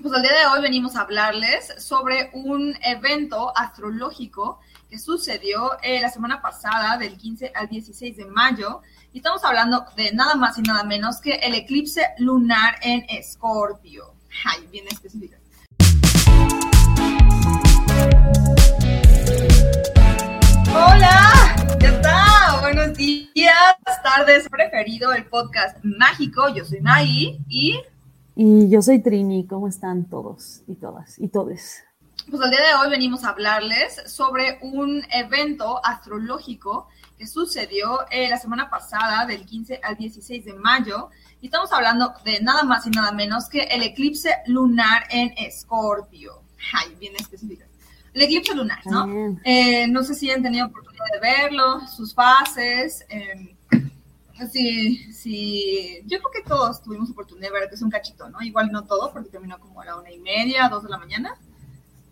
Pues 0.00 0.14
el 0.14 0.22
día 0.22 0.32
de 0.32 0.46
hoy 0.46 0.62
venimos 0.62 0.94
a 0.94 1.00
hablarles 1.00 1.74
sobre 1.78 2.30
un 2.32 2.72
evento 2.82 3.52
astrológico 3.56 4.60
que 4.88 4.96
sucedió 4.96 5.72
eh, 5.82 6.00
la 6.00 6.08
semana 6.08 6.40
pasada, 6.40 6.96
del 6.98 7.16
15 7.16 7.50
al 7.52 7.68
16 7.68 8.16
de 8.16 8.26
mayo. 8.26 8.82
Y 9.12 9.18
estamos 9.18 9.42
hablando 9.44 9.86
de 9.96 10.12
nada 10.12 10.36
más 10.36 10.56
y 10.56 10.62
nada 10.62 10.84
menos 10.84 11.20
que 11.20 11.32
el 11.32 11.54
eclipse 11.54 12.06
lunar 12.18 12.76
en 12.82 13.06
Escorpio. 13.08 14.14
Ay, 14.44 14.68
bien 14.70 14.86
específica. 14.86 15.36
Hola, 20.70 21.56
¿qué 21.80 21.90
tal? 22.02 22.60
Buenos 22.60 22.96
días, 22.96 23.74
tardes, 24.04 24.48
preferido 24.48 25.12
el 25.12 25.26
podcast 25.26 25.76
mágico. 25.82 26.54
Yo 26.54 26.64
soy 26.64 26.80
Nay 26.82 27.40
y... 27.48 27.80
Y 28.40 28.70
yo 28.70 28.80
soy 28.82 29.02
Trini, 29.02 29.48
¿cómo 29.48 29.66
están 29.66 30.04
todos 30.04 30.62
y 30.68 30.76
todas 30.76 31.18
y 31.18 31.26
todes? 31.26 31.82
Pues 32.30 32.40
el 32.40 32.50
día 32.52 32.60
de 32.60 32.74
hoy 32.76 32.88
venimos 32.88 33.24
a 33.24 33.30
hablarles 33.30 34.00
sobre 34.06 34.60
un 34.62 35.02
evento 35.10 35.84
astrológico 35.84 36.86
que 37.18 37.26
sucedió 37.26 38.08
eh, 38.12 38.28
la 38.28 38.38
semana 38.38 38.70
pasada, 38.70 39.26
del 39.26 39.44
15 39.44 39.80
al 39.82 39.96
16 39.96 40.44
de 40.44 40.54
mayo. 40.54 41.10
Y 41.40 41.46
estamos 41.46 41.72
hablando 41.72 42.14
de 42.24 42.40
nada 42.40 42.62
más 42.62 42.86
y 42.86 42.90
nada 42.90 43.10
menos 43.10 43.48
que 43.48 43.62
el 43.62 43.82
eclipse 43.82 44.36
lunar 44.46 45.02
en 45.10 45.34
Escorpio. 45.36 46.44
Ay, 46.74 46.94
bien 46.94 47.14
específica. 47.16 47.66
El 48.14 48.22
eclipse 48.22 48.54
lunar, 48.54 48.86
¿no? 48.86 49.36
Eh, 49.42 49.88
no 49.88 50.04
sé 50.04 50.14
si 50.14 50.30
han 50.30 50.44
tenido 50.44 50.66
oportunidad 50.66 51.06
de 51.12 51.18
verlo, 51.18 51.80
sus 51.88 52.14
fases. 52.14 53.04
Eh, 53.08 53.57
Sí, 54.52 55.12
sí, 55.12 56.00
yo 56.06 56.18
creo 56.18 56.30
que 56.32 56.48
todos 56.48 56.82
tuvimos 56.82 57.10
oportunidad 57.10 57.48
de 57.48 57.60
ver 57.60 57.68
que 57.68 57.74
es 57.74 57.82
un 57.82 57.90
cachito, 57.90 58.28
¿no? 58.28 58.40
Igual 58.40 58.70
no 58.70 58.84
todo, 58.84 59.12
porque 59.12 59.30
terminó 59.30 59.58
como 59.58 59.80
a 59.80 59.84
la 59.84 59.96
una 59.96 60.10
y 60.10 60.18
media, 60.18 60.68
dos 60.68 60.84
de 60.84 60.90
la 60.90 60.98
mañana, 60.98 61.36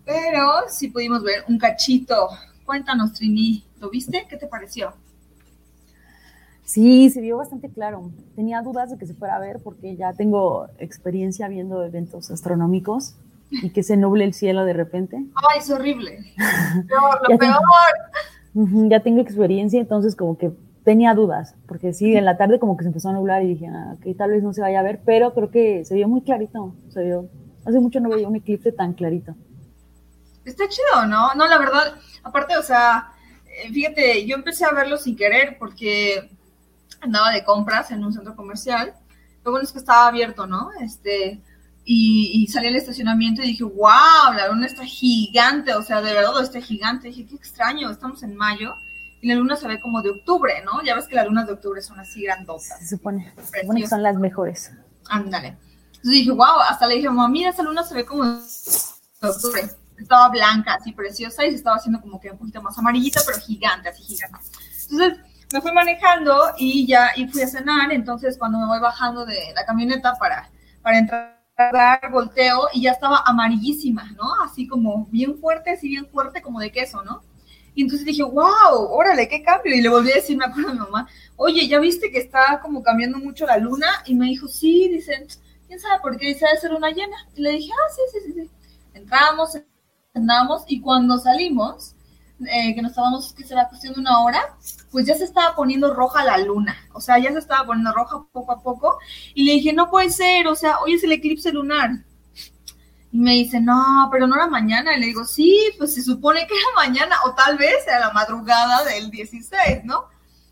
pero 0.04 0.64
sí 0.68 0.88
pudimos 0.88 1.22
ver 1.22 1.44
un 1.48 1.58
cachito. 1.58 2.28
Cuéntanos, 2.64 3.12
Trini, 3.12 3.64
¿lo 3.80 3.90
viste? 3.90 4.26
¿Qué 4.28 4.36
te 4.36 4.46
pareció? 4.48 4.92
Sí, 6.64 7.10
se 7.10 7.20
vio 7.20 7.36
bastante 7.36 7.70
claro. 7.70 8.10
Tenía 8.34 8.60
dudas 8.60 8.90
de 8.90 8.98
que 8.98 9.06
se 9.06 9.14
fuera 9.14 9.36
a 9.36 9.40
ver 9.40 9.60
porque 9.62 9.96
ya 9.96 10.12
tengo 10.12 10.66
experiencia 10.78 11.46
viendo 11.46 11.84
eventos 11.84 12.30
astronómicos 12.32 13.14
y 13.50 13.70
que 13.70 13.84
se 13.84 13.96
nuble 13.96 14.24
el 14.24 14.34
cielo 14.34 14.64
de 14.64 14.72
repente. 14.72 15.24
Ay, 15.34 15.60
es 15.60 15.70
horrible. 15.70 16.34
lo 17.28 17.38
peor. 17.38 17.54
ya 18.88 19.00
tengo 19.00 19.20
experiencia, 19.20 19.80
entonces 19.80 20.16
como 20.16 20.36
que 20.36 20.50
tenía 20.86 21.14
dudas, 21.14 21.56
porque 21.66 21.92
sí, 21.92 22.14
en 22.14 22.24
la 22.24 22.36
tarde 22.36 22.60
como 22.60 22.76
que 22.76 22.84
se 22.84 22.90
empezó 22.90 23.08
a 23.08 23.12
nublar 23.12 23.42
y 23.42 23.48
dije, 23.48 23.66
ah, 23.66 23.96
que 24.00 24.14
tal 24.14 24.30
vez 24.30 24.44
no 24.44 24.52
se 24.52 24.60
vaya 24.60 24.78
a 24.78 24.84
ver, 24.84 25.00
pero 25.04 25.34
creo 25.34 25.50
que 25.50 25.84
se 25.84 25.96
vio 25.96 26.06
muy 26.06 26.20
clarito, 26.20 26.76
se 26.90 27.02
vio, 27.02 27.28
hace 27.64 27.80
mucho 27.80 27.98
no 27.98 28.08
veía 28.08 28.28
un 28.28 28.36
eclipse 28.36 28.70
tan 28.70 28.92
clarito. 28.92 29.34
Está 30.44 30.68
chido, 30.68 31.06
¿no? 31.06 31.34
No, 31.34 31.48
la 31.48 31.58
verdad, 31.58 31.96
aparte, 32.22 32.56
o 32.56 32.62
sea, 32.62 33.12
eh, 33.46 33.68
fíjate, 33.72 34.26
yo 34.26 34.36
empecé 34.36 34.64
a 34.64 34.70
verlo 34.70 34.96
sin 34.96 35.16
querer 35.16 35.58
porque 35.58 36.30
andaba 37.00 37.32
de 37.32 37.42
compras 37.42 37.90
en 37.90 38.04
un 38.04 38.12
centro 38.12 38.36
comercial, 38.36 38.94
lo 39.44 39.50
bueno 39.50 39.64
es 39.64 39.72
que 39.72 39.80
estaba 39.80 40.06
abierto, 40.06 40.46
¿no? 40.46 40.70
Este, 40.80 41.40
y, 41.84 42.30
y, 42.32 42.46
salí 42.46 42.68
al 42.68 42.76
estacionamiento 42.76 43.42
y 43.42 43.48
dije, 43.48 43.64
wow, 43.64 44.32
la 44.36 44.46
luna 44.46 44.66
está 44.66 44.84
gigante, 44.84 45.74
o 45.74 45.82
sea, 45.82 46.00
de 46.00 46.12
verdad 46.12 46.40
está 46.40 46.60
gigante. 46.60 47.08
dije, 47.08 47.26
qué 47.26 47.34
extraño, 47.34 47.90
estamos 47.90 48.22
en 48.22 48.36
mayo 48.36 48.76
y 49.26 49.28
la 49.28 49.34
luna 49.34 49.56
se 49.56 49.66
ve 49.66 49.80
como 49.80 50.02
de 50.02 50.10
octubre, 50.10 50.62
¿no? 50.64 50.84
Ya 50.84 50.94
ves 50.94 51.08
que 51.08 51.16
las 51.16 51.26
lunas 51.26 51.48
de 51.48 51.54
octubre 51.54 51.82
son 51.82 51.98
así 51.98 52.22
grandotas. 52.22 52.78
Se 52.78 52.86
supone, 52.86 53.34
se 53.42 53.62
supone 53.62 53.80
que 53.80 53.88
son 53.88 54.00
las 54.00 54.14
mejores. 54.14 54.70
Ándale. 55.08 55.48
Entonces 55.48 56.12
dije, 56.12 56.30
wow, 56.30 56.60
hasta 56.70 56.86
le 56.86 56.94
dije, 56.94 57.08
mamá, 57.08 57.26
mira, 57.26 57.50
esa 57.50 57.64
luna 57.64 57.82
se 57.82 57.96
ve 57.96 58.06
como 58.06 58.24
de 58.24 58.38
octubre. 59.20 59.62
Estaba 59.98 60.28
blanca, 60.28 60.74
así 60.74 60.92
preciosa, 60.92 61.44
y 61.44 61.50
se 61.50 61.56
estaba 61.56 61.74
haciendo 61.74 62.00
como 62.00 62.20
que 62.20 62.30
un 62.30 62.38
poquito 62.38 62.62
más 62.62 62.78
amarillita, 62.78 63.20
pero 63.26 63.40
gigante, 63.40 63.88
así 63.88 64.04
gigante. 64.04 64.38
Entonces 64.90 65.18
me 65.52 65.60
fui 65.60 65.72
manejando 65.72 66.52
y 66.56 66.86
ya 66.86 67.10
y 67.16 67.26
fui 67.26 67.42
a 67.42 67.48
cenar, 67.48 67.90
entonces 67.90 68.38
cuando 68.38 68.58
me 68.58 68.66
voy 68.66 68.78
bajando 68.78 69.26
de 69.26 69.52
la 69.56 69.66
camioneta 69.66 70.14
para, 70.20 70.48
para 70.82 70.98
entrar 70.98 72.12
volteo 72.12 72.68
y 72.72 72.82
ya 72.82 72.92
estaba 72.92 73.24
amarillísima, 73.26 74.08
¿no? 74.12 74.40
Así 74.44 74.68
como 74.68 75.06
bien 75.06 75.36
fuerte, 75.40 75.70
así 75.70 75.88
bien 75.88 76.06
fuerte, 76.06 76.42
como 76.42 76.60
de 76.60 76.70
queso, 76.70 77.02
¿no? 77.02 77.22
Y 77.76 77.82
entonces 77.82 78.06
dije, 78.06 78.22
wow, 78.22 78.88
órale, 78.90 79.28
qué 79.28 79.42
cambio. 79.42 79.74
Y 79.74 79.82
le 79.82 79.90
volví 79.90 80.10
a 80.10 80.14
decir, 80.14 80.34
me 80.34 80.46
acuerdo 80.46 80.70
a 80.70 80.72
mi 80.72 80.78
mamá, 80.78 81.08
oye, 81.36 81.68
¿ya 81.68 81.78
viste 81.78 82.10
que 82.10 82.18
está 82.18 82.58
como 82.62 82.82
cambiando 82.82 83.18
mucho 83.18 83.44
la 83.44 83.58
luna? 83.58 83.86
Y 84.06 84.14
me 84.14 84.26
dijo, 84.26 84.48
sí, 84.48 84.88
dicen, 84.88 85.26
¿quién 85.68 85.78
sabe 85.78 86.00
por 86.00 86.16
qué? 86.16 86.28
Dice, 86.28 86.46
debe 86.46 86.58
ser 86.58 86.72
una 86.72 86.90
llena. 86.90 87.16
Y 87.34 87.42
le 87.42 87.52
dije, 87.52 87.70
ah, 87.70 87.92
sí, 87.94 88.00
sí, 88.12 88.32
sí, 88.32 88.40
sí. 88.40 88.50
Entramos, 88.94 89.58
andamos, 90.14 90.64
y 90.68 90.80
cuando 90.80 91.18
salimos, 91.18 91.94
eh, 92.50 92.74
que 92.74 92.80
nos 92.80 92.92
estábamos, 92.92 93.34
que 93.34 93.44
será 93.44 93.68
cuestión 93.68 93.92
de 93.92 94.00
una 94.00 94.20
hora, 94.24 94.56
pues 94.90 95.04
ya 95.04 95.14
se 95.14 95.24
estaba 95.24 95.54
poniendo 95.54 95.92
roja 95.92 96.24
la 96.24 96.38
luna. 96.38 96.74
O 96.94 97.00
sea, 97.02 97.18
ya 97.18 97.30
se 97.32 97.40
estaba 97.40 97.66
poniendo 97.66 97.92
roja 97.92 98.26
poco 98.32 98.52
a 98.52 98.62
poco. 98.62 98.98
Y 99.34 99.44
le 99.44 99.52
dije, 99.52 99.74
no 99.74 99.90
puede 99.90 100.08
ser, 100.08 100.46
o 100.46 100.54
sea, 100.54 100.78
hoy 100.78 100.94
es 100.94 101.04
el 101.04 101.12
eclipse 101.12 101.52
lunar. 101.52 101.90
Y 103.12 103.18
me 103.18 103.32
dice, 103.32 103.60
no, 103.60 104.08
pero 104.10 104.26
no 104.26 104.36
era 104.36 104.46
mañana. 104.46 104.96
Y 104.96 105.00
le 105.00 105.06
digo, 105.06 105.24
sí, 105.24 105.58
pues 105.78 105.94
se 105.94 106.02
supone 106.02 106.46
que 106.46 106.54
era 106.54 106.86
mañana, 106.88 107.16
o 107.26 107.34
tal 107.34 107.56
vez 107.56 107.86
era 107.86 108.00
la 108.00 108.12
madrugada 108.12 108.84
del 108.84 109.10
16, 109.10 109.84
¿no? 109.84 110.06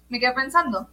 Me 0.08 0.20
quedé 0.20 0.32
pensando. 0.32 0.88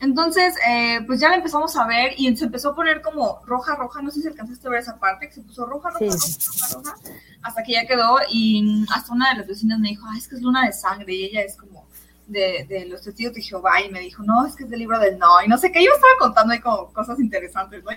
Entonces, 0.00 0.54
eh, 0.66 1.00
pues 1.06 1.20
ya 1.20 1.28
la 1.28 1.36
empezamos 1.36 1.76
a 1.76 1.86
ver 1.86 2.14
y 2.16 2.34
se 2.34 2.46
empezó 2.46 2.70
a 2.70 2.74
poner 2.74 3.02
como 3.02 3.42
roja, 3.44 3.76
roja, 3.76 4.00
no 4.00 4.10
sé 4.10 4.22
si 4.22 4.28
alcanzaste 4.28 4.66
a 4.66 4.70
ver 4.70 4.80
esa 4.80 4.98
parte, 4.98 5.28
que 5.28 5.34
se 5.34 5.42
puso 5.42 5.66
roja, 5.66 5.90
roja, 5.90 6.06
roja, 6.06 6.74
roja, 6.74 6.94
hasta 7.42 7.62
que 7.62 7.72
ya 7.72 7.86
quedó 7.86 8.16
y 8.30 8.86
hasta 8.94 9.12
una 9.12 9.30
de 9.30 9.38
las 9.38 9.46
vecinas 9.46 9.78
me 9.78 9.90
dijo, 9.90 10.06
ah, 10.08 10.16
es 10.16 10.26
que 10.26 10.36
es 10.36 10.42
luna 10.42 10.64
de 10.64 10.72
sangre 10.72 11.12
y 11.12 11.24
ella 11.24 11.42
es 11.42 11.54
como 11.54 11.86
de, 12.26 12.64
de 12.66 12.86
los 12.86 13.02
testigos 13.02 13.34
de 13.34 13.42
Jehová 13.42 13.82
y 13.82 13.90
me 13.90 14.00
dijo, 14.00 14.22
no, 14.22 14.46
es 14.46 14.56
que 14.56 14.64
es 14.64 14.70
del 14.70 14.78
libro 14.78 14.98
del 14.98 15.18
no, 15.18 15.42
y 15.44 15.48
no 15.48 15.58
sé 15.58 15.70
qué, 15.70 15.84
yo 15.84 15.90
estaba 15.92 16.12
contando 16.18 16.54
ahí 16.54 16.60
como 16.60 16.90
cosas 16.94 17.20
interesantes, 17.20 17.84
¿no? 17.84 17.90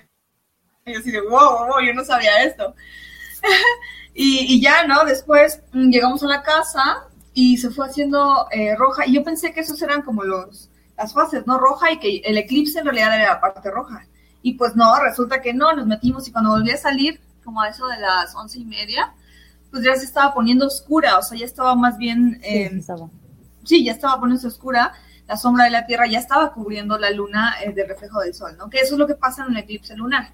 Y 0.85 0.93
yo 0.93 0.99
así 0.99 1.11
de, 1.11 1.21
wow, 1.21 1.67
wow, 1.67 1.79
yo 1.85 1.93
no 1.93 2.03
sabía 2.03 2.43
esto. 2.43 2.75
y, 4.13 4.61
ya, 4.61 4.85
¿no? 4.85 5.05
Después 5.05 5.61
mm, 5.71 5.89
llegamos 5.89 6.23
a 6.23 6.27
la 6.27 6.43
casa 6.43 7.07
y 7.33 7.57
se 7.57 7.69
fue 7.69 7.85
haciendo 7.87 8.47
eh, 8.51 8.75
roja. 8.75 9.05
Y 9.05 9.13
yo 9.13 9.23
pensé 9.23 9.53
que 9.53 9.61
esos 9.61 9.81
eran 9.81 10.01
como 10.01 10.23
los, 10.23 10.69
las 10.97 11.13
fases, 11.13 11.47
¿no? 11.47 11.57
Roja 11.57 11.91
y 11.91 11.99
que 11.99 12.17
el 12.25 12.37
eclipse 12.37 12.79
en 12.79 12.85
realidad 12.85 13.15
era 13.15 13.33
la 13.33 13.41
parte 13.41 13.71
roja. 13.71 14.05
Y 14.41 14.55
pues 14.55 14.75
no, 14.75 14.93
resulta 14.99 15.41
que 15.41 15.53
no, 15.53 15.73
nos 15.73 15.85
metimos 15.85 16.27
y 16.27 16.33
cuando 16.33 16.51
volví 16.51 16.71
a 16.71 16.77
salir, 16.77 17.21
como 17.45 17.61
a 17.61 17.69
eso 17.69 17.87
de 17.87 17.99
las 17.99 18.35
once 18.35 18.59
y 18.59 18.65
media, 18.65 19.13
pues 19.71 19.85
ya 19.85 19.95
se 19.95 20.03
estaba 20.03 20.33
poniendo 20.33 20.67
oscura, 20.67 21.17
o 21.17 21.21
sea, 21.21 21.37
ya 21.37 21.45
estaba 21.45 21.75
más 21.75 21.97
bien... 21.97 22.41
Eh, 22.43 22.69
sí, 22.69 22.77
estaba. 22.77 23.09
sí, 23.63 23.85
ya 23.85 23.93
estaba 23.93 24.19
poniéndose 24.19 24.47
oscura, 24.47 24.93
la 25.27 25.37
sombra 25.37 25.63
de 25.63 25.71
la 25.71 25.85
Tierra 25.85 26.07
ya 26.07 26.19
estaba 26.19 26.51
cubriendo 26.53 26.97
la 26.97 27.09
luna 27.09 27.55
eh, 27.63 27.71
del 27.71 27.87
reflejo 27.87 28.19
del 28.19 28.33
Sol, 28.33 28.57
¿no? 28.57 28.69
Que 28.69 28.79
eso 28.79 28.95
es 28.95 28.99
lo 28.99 29.07
que 29.07 29.15
pasa 29.15 29.43
en 29.43 29.51
un 29.51 29.57
eclipse 29.57 29.95
lunar 29.95 30.33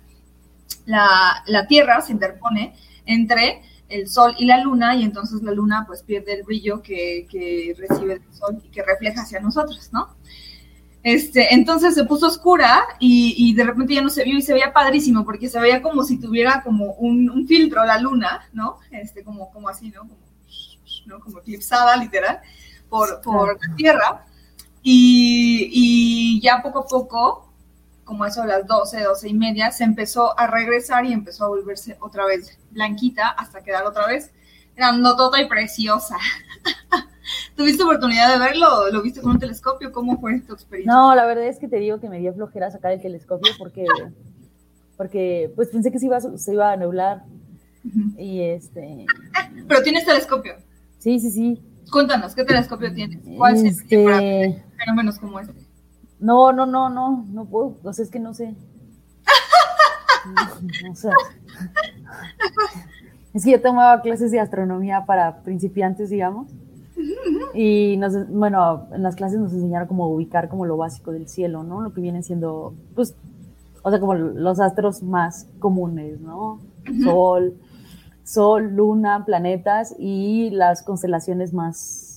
la, 0.86 1.44
la 1.48 1.68
Tierra 1.68 2.02
se 2.02 2.12
interpone 2.12 2.76
entre 3.06 3.62
el 3.90 4.08
Sol 4.08 4.36
y 4.38 4.46
la 4.46 4.64
Luna 4.64 4.96
y 4.96 5.04
entonces 5.04 5.42
la 5.42 5.52
Luna 5.52 5.84
pues 5.88 6.04
pierde 6.04 6.34
el 6.34 6.44
brillo 6.44 6.82
que, 6.82 7.28
que 7.30 7.76
recibe 7.78 8.14
el 8.14 8.34
Sol 8.34 8.62
y 8.64 8.70
que 8.70 8.84
refleja 8.84 9.22
hacia 9.22 9.40
nosotros, 9.40 9.90
¿no? 9.92 10.16
Este, 11.02 11.54
entonces 11.54 11.96
se 11.96 12.04
puso 12.04 12.28
oscura 12.28 12.84
y, 13.00 13.34
y, 13.38 13.54
de 13.54 13.64
repente 13.64 13.94
ya 13.94 14.02
no 14.02 14.10
se 14.10 14.26
vio 14.26 14.38
y 14.38 14.42
se 14.42 14.54
veía 14.54 14.74
padrísimo 14.74 15.24
porque 15.24 15.48
se 15.48 15.60
veía 15.60 15.82
como 15.82 16.04
si 16.04 16.20
tuviera 16.20 16.62
como 16.62 16.94
un, 16.96 17.30
un 17.30 17.48
filtro 17.48 17.86
la 17.86 18.00
luna, 18.00 18.50
¿no? 18.52 18.80
Este, 18.92 19.24
como, 19.24 19.50
como 19.50 19.70
así, 19.70 19.90
¿no? 19.92 20.02
Como, 20.02 20.18
¿no? 21.06 21.20
como 21.22 21.40
eclipsada 21.40 21.96
literal 21.96 22.42
por, 22.90 23.22
por 23.22 23.58
la 23.66 23.76
Tierra. 23.76 24.26
Y, 24.84 25.70
y 25.72 26.42
ya 26.42 26.62
poco 26.62 26.80
a 26.80 26.88
poco 26.88 27.49
como 28.10 28.26
eso 28.26 28.42
a 28.42 28.48
las 28.48 28.66
12, 28.66 29.04
12 29.04 29.30
y 29.30 29.34
media, 29.36 29.70
se 29.70 29.84
empezó 29.84 30.38
a 30.38 30.48
regresar 30.48 31.06
y 31.06 31.14
empezó 31.14 31.46
a 31.46 31.50
volverse 31.50 31.96
otra 32.02 32.26
vez 32.26 32.58
blanquita 32.72 33.30
hasta 33.30 33.62
quedar 33.62 33.86
otra 33.86 34.08
vez 34.08 34.32
grandotota 34.76 35.40
y 35.40 35.48
preciosa. 35.48 36.18
¿Tuviste 37.56 37.84
oportunidad 37.84 38.34
de 38.34 38.40
verlo? 38.40 38.90
¿Lo 38.92 39.04
viste 39.04 39.22
con 39.22 39.34
un 39.34 39.40
telescopio? 39.40 39.92
¿Cómo 39.92 40.20
fue 40.20 40.40
tu 40.40 40.54
experiencia? 40.54 40.92
No, 40.92 41.14
la 41.14 41.28
verdad 41.28 41.46
es 41.46 41.60
que 41.60 41.68
te 41.68 41.76
digo 41.76 42.00
que 42.00 42.10
me 42.10 42.18
dio 42.18 42.34
flojera 42.34 42.72
sacar 42.72 42.94
el 42.94 43.02
telescopio 43.02 43.54
porque, 43.60 43.86
porque 44.98 45.54
pues 45.56 45.70
pensé 45.70 45.92
que 45.92 46.00
se 46.00 46.08
iba, 46.08 46.20
se 46.20 46.52
iba 46.52 46.72
a 46.72 46.78
nublar. 46.78 47.26
Y 48.18 48.42
este. 48.42 49.06
Pero 49.68 49.84
tienes 49.84 50.04
telescopio. 50.04 50.56
Sí, 50.98 51.20
sí, 51.20 51.30
sí. 51.30 51.62
Cuéntanos, 51.92 52.34
¿qué 52.34 52.44
telescopio 52.44 52.92
tienes? 52.92 53.20
¿Cuál 53.38 53.54
es 53.54 53.62
el 53.62 53.68
este 53.68 54.66
fenómenos 54.78 55.20
como 55.20 55.40
este? 55.40 55.69
No, 56.20 56.52
no, 56.52 56.66
no, 56.66 56.90
no, 56.90 57.26
no 57.30 57.46
puedo, 57.46 57.78
o 57.84 57.94
sea, 57.94 58.04
es 58.04 58.12
que 58.12 58.20
no 58.20 58.34
sé. 58.34 58.56
No, 60.86 60.96
sé. 60.96 61.10
Es 63.34 63.46
que 63.46 63.52
yo 63.52 63.62
tomaba 63.62 64.02
clases 64.02 64.32
de 64.32 64.40
astronomía 64.40 65.06
para 65.06 65.42
principiantes, 65.44 66.10
digamos. 66.10 66.52
Y 67.54 67.96
nos, 67.98 68.30
bueno, 68.30 68.88
en 68.92 69.02
las 69.02 69.16
clases 69.16 69.40
nos 69.40 69.54
enseñaron 69.54 69.88
cómo 69.88 70.10
ubicar 70.10 70.50
como 70.50 70.66
lo 70.66 70.76
básico 70.76 71.12
del 71.12 71.28
cielo, 71.28 71.64
¿no? 71.64 71.82
Lo 71.82 71.94
que 71.94 72.02
viene 72.02 72.22
siendo, 72.22 72.74
pues, 72.96 73.16
o 73.82 73.90
sea, 73.90 74.00
como 74.00 74.14
los 74.14 74.60
astros 74.60 75.02
más 75.04 75.48
comunes, 75.60 76.20
¿no? 76.20 76.60
Sol, 77.04 77.56
Sol, 78.24 78.76
Luna, 78.76 79.26
planetas 79.26 79.96
y 79.98 80.50
las 80.52 80.84
constelaciones 80.84 81.54
más, 81.54 82.09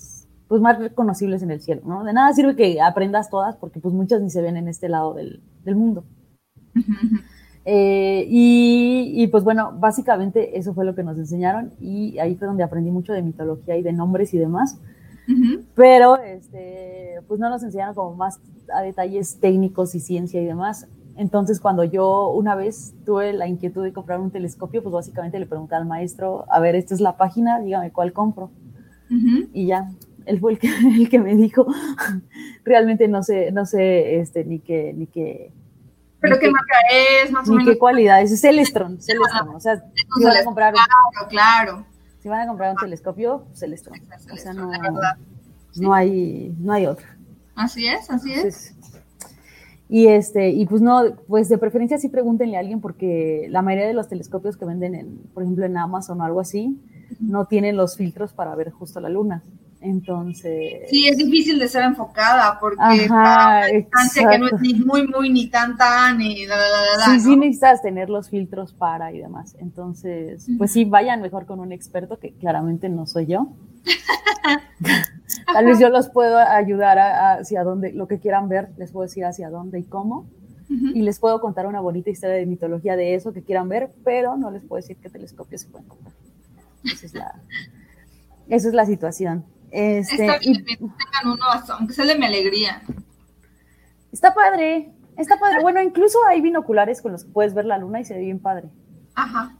pues 0.52 0.60
más 0.60 0.78
reconocibles 0.78 1.42
en 1.42 1.50
el 1.50 1.62
cielo, 1.62 1.80
¿no? 1.86 2.04
De 2.04 2.12
nada 2.12 2.30
sirve 2.34 2.54
que 2.54 2.78
aprendas 2.78 3.30
todas 3.30 3.56
porque 3.56 3.80
pues 3.80 3.94
muchas 3.94 4.20
ni 4.20 4.28
se 4.28 4.42
ven 4.42 4.58
en 4.58 4.68
este 4.68 4.86
lado 4.86 5.14
del, 5.14 5.40
mundo. 5.64 6.04
Eh, 7.64 8.26
y, 8.28 9.24
pues 9.28 9.44
bueno, 9.44 9.72
básicamente 9.78 10.58
eso 10.58 10.74
fue 10.74 10.84
lo 10.84 10.96
que 10.96 11.04
nos 11.04 11.16
enseñaron 11.16 11.72
y 11.80 12.18
ahí 12.18 12.34
fue 12.34 12.48
donde 12.48 12.64
aprendí 12.64 12.90
mucho 12.90 13.12
de 13.12 13.22
mitología 13.22 13.76
y 13.76 13.82
de 13.82 13.92
nombres 13.92 14.34
y 14.34 14.38
demás. 14.38 14.78
Pero 15.74 16.16
este, 16.16 17.20
pues 17.28 17.40
no 17.40 17.48
nos 17.48 17.62
enseñaron 17.62 17.94
como 17.94 18.14
más 18.14 18.38
a 18.74 18.82
detalles 18.82 19.38
técnicos 19.40 19.94
y 19.94 20.00
ciencia 20.00 20.42
y 20.42 20.44
demás. 20.44 20.86
Entonces, 21.16 21.60
cuando 21.60 21.84
yo 21.84 22.30
una 22.30 22.56
vez 22.56 22.94
tuve 23.06 23.32
la 23.32 23.46
inquietud 23.46 23.84
de 23.84 23.94
comprar 23.94 24.20
un 24.20 24.30
telescopio, 24.30 24.82
pues 24.82 24.92
básicamente 24.92 25.38
le 25.38 25.46
pregunté 25.46 25.76
al 25.76 25.86
maestro, 25.86 26.44
a 26.50 26.60
ver, 26.60 26.74
esta 26.74 26.94
es 26.94 27.00
la 27.00 27.16
página, 27.16 27.58
dígame 27.60 27.90
cuál 27.90 28.12
compro. 28.12 28.50
Y 29.52 29.66
ya, 29.66 29.90
él 30.26 30.40
fue 30.40 30.52
el 30.52 30.58
que, 30.58 30.68
el 30.96 31.08
que 31.08 31.18
me 31.18 31.34
dijo, 31.34 31.66
realmente 32.64 33.08
no 33.08 33.22
sé, 33.22 33.52
no 33.52 33.66
sé 33.66 34.20
este, 34.20 34.44
ni 34.44 34.60
qué, 34.60 34.92
ni 34.92 35.06
qué. 35.06 35.52
¿Pero 36.20 36.38
qué 36.38 36.50
marca 36.50 36.74
es, 36.92 37.32
más 37.32 37.48
o 37.48 37.52
menos? 37.52 37.66
Ni 37.66 37.72
qué 37.72 37.78
cualidad, 37.78 38.22
es 38.22 38.40
Celestron, 38.40 39.00
Celestron, 39.00 39.48
o 39.56 39.60
sea, 39.60 39.82
si 40.16 40.24
van 40.24 40.36
a 40.36 40.44
comprar... 40.44 40.72
Claro, 40.72 41.28
claro. 41.28 41.86
Si 42.20 42.28
van 42.28 42.42
a 42.42 42.46
comprar 42.46 42.70
un 42.70 42.76
telescopio, 42.76 43.46
Celestron. 43.52 43.98
O 44.32 44.36
sea, 44.36 44.52
no, 44.52 44.70
no 45.76 45.94
hay, 45.94 46.54
no 46.60 46.72
hay 46.72 46.86
otra. 46.86 47.16
Así 47.56 47.86
es, 47.88 48.08
así 48.08 48.32
es. 48.32 48.76
Y 49.88 50.06
este, 50.06 50.48
y 50.48 50.64
pues 50.64 50.80
no, 50.80 51.02
pues 51.28 51.50
de 51.50 51.58
preferencia 51.58 51.98
sí 51.98 52.08
pregúntenle 52.08 52.56
a 52.56 52.60
alguien 52.60 52.80
porque 52.80 53.46
la 53.50 53.60
mayoría 53.60 53.88
de 53.88 53.92
los 53.92 54.08
telescopios 54.08 54.56
que 54.56 54.64
venden 54.64 54.94
en, 54.94 55.18
por 55.34 55.42
ejemplo, 55.42 55.66
en 55.66 55.76
Amazon 55.76 56.20
o 56.20 56.24
algo 56.24 56.40
así, 56.40 56.80
no 57.20 57.44
tienen 57.44 57.76
los 57.76 57.96
filtros 57.96 58.32
para 58.32 58.54
ver 58.54 58.70
justo 58.70 59.00
la 59.00 59.10
luna. 59.10 59.42
Entonces. 59.82 60.88
Sí, 60.88 61.08
es 61.08 61.16
difícil 61.16 61.58
de 61.58 61.66
ser 61.66 61.82
enfocada 61.82 62.58
porque 62.60 63.06
Ajá, 63.10 63.66
distancia 63.66 64.28
que 64.28 64.38
no 64.38 64.46
es 64.46 64.60
ni 64.60 64.74
muy, 64.74 65.06
muy, 65.08 65.30
ni 65.30 65.48
tan, 65.48 65.76
tan, 65.76 66.18
ni 66.18 66.46
la, 66.46 66.56
la, 66.56 66.66
la, 66.98 67.04
Sí, 67.06 67.20
sí 67.20 67.36
necesitas 67.36 67.82
tener 67.82 68.08
los 68.08 68.30
filtros 68.30 68.72
para 68.72 69.12
y 69.12 69.18
demás. 69.18 69.56
Entonces, 69.58 70.46
pues 70.56 70.72
sí, 70.72 70.84
vayan 70.84 71.20
mejor 71.20 71.46
con 71.46 71.58
un 71.58 71.72
experto, 71.72 72.18
que 72.18 72.32
claramente 72.32 72.88
no 72.88 73.06
soy 73.06 73.26
yo. 73.26 73.48
Tal 75.52 75.66
vez 75.66 75.78
yo 75.80 75.88
los 75.88 76.08
puedo 76.08 76.38
ayudar 76.38 76.98
hacia 77.40 77.64
dónde, 77.64 77.92
lo 77.92 78.06
que 78.06 78.20
quieran 78.20 78.48
ver, 78.48 78.70
les 78.76 78.92
puedo 78.92 79.02
decir 79.02 79.24
hacia 79.24 79.50
dónde 79.50 79.80
y 79.80 79.84
cómo. 79.84 80.26
Y 80.68 81.02
les 81.02 81.18
puedo 81.18 81.38
contar 81.40 81.66
una 81.66 81.80
bonita 81.80 82.08
historia 82.08 82.36
de 82.36 82.46
mitología 82.46 82.96
de 82.96 83.14
eso 83.14 83.34
que 83.34 83.42
quieran 83.42 83.68
ver, 83.68 83.90
pero 84.04 84.38
no 84.38 84.50
les 84.50 84.62
puedo 84.62 84.80
decir 84.80 84.96
qué 84.96 85.10
telescopio 85.10 85.58
se 85.58 85.68
pueden 85.68 85.86
comprar. 85.86 86.14
Esa 86.84 87.06
es 87.06 87.14
la, 87.14 87.34
esa 88.48 88.68
es 88.68 88.74
la 88.74 88.86
situación. 88.86 89.44
Este, 89.72 90.26
está 90.26 90.38
bien, 90.38 90.64
tengan 90.64 91.24
uno, 91.24 91.44
aunque 91.78 91.94
sea 91.94 92.04
de 92.04 92.16
mi 92.16 92.26
alegría. 92.26 92.82
Está 94.12 94.34
padre, 94.34 94.92
está 95.16 95.38
padre. 95.38 95.62
Bueno, 95.62 95.80
incluso 95.80 96.18
hay 96.28 96.42
binoculares 96.42 97.00
con 97.00 97.12
los 97.12 97.24
que 97.24 97.30
puedes 97.30 97.54
ver 97.54 97.64
la 97.64 97.78
luna 97.78 98.00
y 98.00 98.04
se 98.04 98.12
ve 98.14 98.20
bien 98.20 98.38
padre. 98.38 98.68
Ajá. 99.14 99.56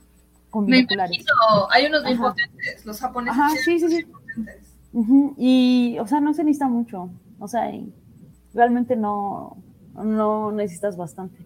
Con 0.50 0.67
binoculares. 0.67 1.25
hay 1.70 1.87
unos 1.87 2.05
bien 2.05 2.19
potentes, 2.19 2.85
los 2.85 3.00
japoneses. 3.00 3.41
Ajá, 3.41 3.55
sí, 3.64 3.81
sí, 3.81 3.88
sí. 3.88 4.06
Y, 5.38 5.97
o 5.99 6.06
sea, 6.06 6.20
no 6.20 6.35
se 6.35 6.44
necesita 6.44 6.69
mucho. 6.69 7.09
O 7.38 7.49
sea, 7.49 7.73
realmente 8.53 8.97
no, 8.97 9.56
no 9.94 10.53
necesitas 10.53 10.99
bastante. 10.99 11.38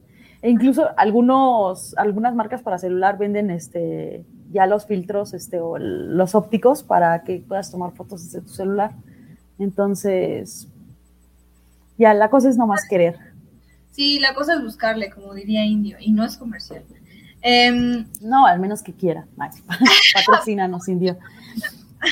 E 0.42 0.50
incluso 0.50 0.88
algunos, 0.96 1.96
algunas 1.96 2.34
marcas 2.34 2.62
para 2.62 2.78
celular 2.78 3.16
venden 3.16 3.50
este 3.50 4.24
ya 4.56 4.66
los 4.66 4.86
filtros 4.86 5.34
este, 5.34 5.60
o 5.60 5.78
los 5.78 6.34
ópticos 6.34 6.82
para 6.82 7.22
que 7.24 7.44
puedas 7.46 7.70
tomar 7.70 7.92
fotos 7.92 8.24
desde 8.24 8.40
tu 8.40 8.52
celular. 8.52 8.92
Entonces, 9.58 10.68
ya 11.98 12.14
la 12.14 12.30
cosa 12.30 12.48
es 12.48 12.56
nomás 12.56 12.82
querer. 12.88 13.16
Sí, 13.92 14.18
la 14.18 14.34
cosa 14.34 14.54
es 14.54 14.62
buscarle, 14.62 15.10
como 15.10 15.34
diría 15.34 15.64
Indio, 15.64 15.98
y 16.00 16.12
no 16.12 16.24
es 16.24 16.36
comercial. 16.36 16.82
Em, 17.42 18.06
no, 18.22 18.46
al 18.46 18.58
menos 18.58 18.82
que 18.82 18.94
quiera. 18.94 19.26
Patrocínanos, 20.14 20.88
Indio. 20.88 21.18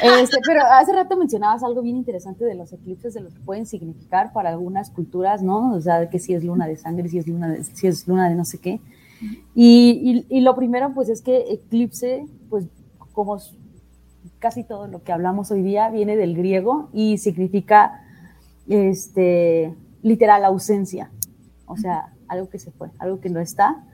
Este, 0.03 0.39
pero 0.47 0.61
hace 0.65 0.93
rato 0.93 1.17
mencionabas 1.17 1.63
algo 1.63 1.81
bien 1.81 1.97
interesante 1.97 2.45
de 2.45 2.55
los 2.55 2.73
eclipses, 2.73 3.15
de 3.15 3.21
lo 3.21 3.31
que 3.31 3.41
pueden 3.41 3.65
significar 3.65 4.33
para 4.33 4.51
algunas 4.51 4.91
culturas, 4.91 5.43
¿no? 5.43 5.75
O 5.75 5.81
sea, 5.81 6.11
que 6.11 6.19
si 6.19 6.35
es 6.35 6.45
luna 6.45 6.67
de 6.67 6.77
sangre, 6.77 7.09
si 7.09 7.19
es 7.19 7.27
luna 7.27 7.49
de, 7.49 7.65
si 7.65 7.87
es 7.87 8.07
luna 8.07 8.29
de 8.29 8.35
no 8.35 8.45
sé 8.45 8.59
qué. 8.59 8.81
Y, 9.55 10.27
y, 10.29 10.41
lo 10.41 10.55
primero, 10.55 10.93
pues, 10.95 11.09
es 11.09 11.23
que 11.23 11.53
eclipse, 11.53 12.27
pues, 12.49 12.67
como 13.13 13.39
casi 14.39 14.65
todo 14.65 14.89
lo 14.89 15.03
que 15.03 15.13
hablamos 15.13 15.51
hoy 15.51 15.63
día, 15.63 15.91
viene 15.91 16.17
del 16.17 16.37
griego 16.37 16.89
y 16.93 17.19
significa, 17.19 18.03
este, 18.69 19.75
literal, 20.03 20.45
ausencia. 20.45 21.11
O 21.67 21.77
sea, 21.77 22.13
algo 22.29 22.49
que 22.49 22.59
se 22.59 22.71
fue, 22.71 22.91
algo 22.99 23.21
que 23.21 23.31
no 23.31 23.41
está, 23.41 23.85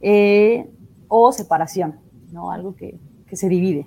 eh, 0.00 0.70
o 1.08 1.32
separación, 1.32 1.96
¿no? 2.32 2.50
Algo 2.50 2.74
que, 2.74 2.98
que 3.26 3.36
se 3.36 3.48
divide. 3.48 3.86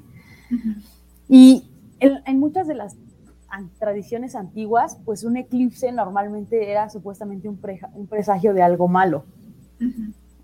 Y 1.27 1.69
en, 1.99 2.39
muchas 2.39 2.67
de 2.67 2.75
las 2.75 2.95
tradiciones 3.79 4.35
antiguas, 4.35 4.97
pues 5.05 5.23
un 5.23 5.37
eclipse 5.37 5.91
normalmente 5.91 6.69
era 6.69 6.89
supuestamente 6.89 7.49
un, 7.49 7.57
presagio 8.07 8.53
de 8.53 8.61
algo 8.61 8.87
malo. 8.87 9.25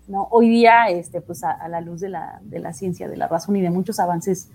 ¿No? 0.08 0.28
Hoy 0.30 0.48
día, 0.48 0.88
este, 0.88 1.20
pues 1.20 1.44
a, 1.44 1.68
la 1.68 1.80
luz 1.80 2.00
de 2.00 2.08
la, 2.08 2.40
de 2.42 2.58
la, 2.58 2.72
ciencia, 2.72 3.08
de 3.08 3.16
la 3.16 3.28
razón 3.28 3.56
y 3.56 3.62
de 3.62 3.70
muchos 3.70 3.98
avances 4.00 4.48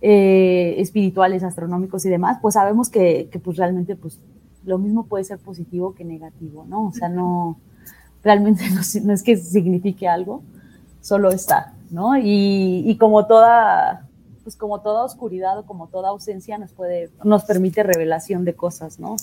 eh, 0.00 0.74
espirituales, 0.78 1.42
astronómicos 1.42 2.04
y 2.06 2.08
demás, 2.08 2.38
pues 2.40 2.54
sabemos 2.54 2.90
que, 2.90 3.28
que, 3.30 3.38
pues 3.38 3.56
realmente 3.56 3.96
pues 3.96 4.18
lo 4.64 4.78
mismo 4.78 5.06
puede 5.06 5.24
ser 5.24 5.38
positivo 5.38 5.94
que 5.94 6.04
negativo, 6.04 6.64
¿no? 6.68 6.88
O 6.88 6.92
sea, 6.92 7.08
no, 7.08 7.58
realmente 8.22 8.64
no, 9.04 9.12
es 9.12 9.22
que 9.22 9.36
signifique 9.36 10.08
algo, 10.08 10.42
solo 11.00 11.30
está, 11.30 11.74
¿no? 11.90 12.16
Y, 12.16 12.82
y 12.86 12.96
como 12.96 13.26
toda 13.26 14.06
pues 14.42 14.56
como 14.56 14.80
toda 14.80 15.04
oscuridad 15.04 15.58
o 15.58 15.66
como 15.66 15.88
toda 15.88 16.08
ausencia 16.08 16.58
nos 16.58 16.72
puede, 16.72 17.10
nos 17.24 17.44
permite 17.44 17.82
revelación 17.82 18.44
de 18.44 18.54
cosas, 18.54 18.98
¿no? 18.98 19.16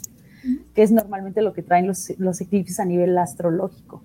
Que 0.73 0.83
es 0.83 0.91
normalmente 0.91 1.41
lo 1.41 1.53
que 1.53 1.63
traen 1.63 1.87
los, 1.87 2.13
los 2.17 2.39
eclipses 2.39 2.79
a 2.79 2.85
nivel 2.85 3.17
astrológico. 3.17 4.01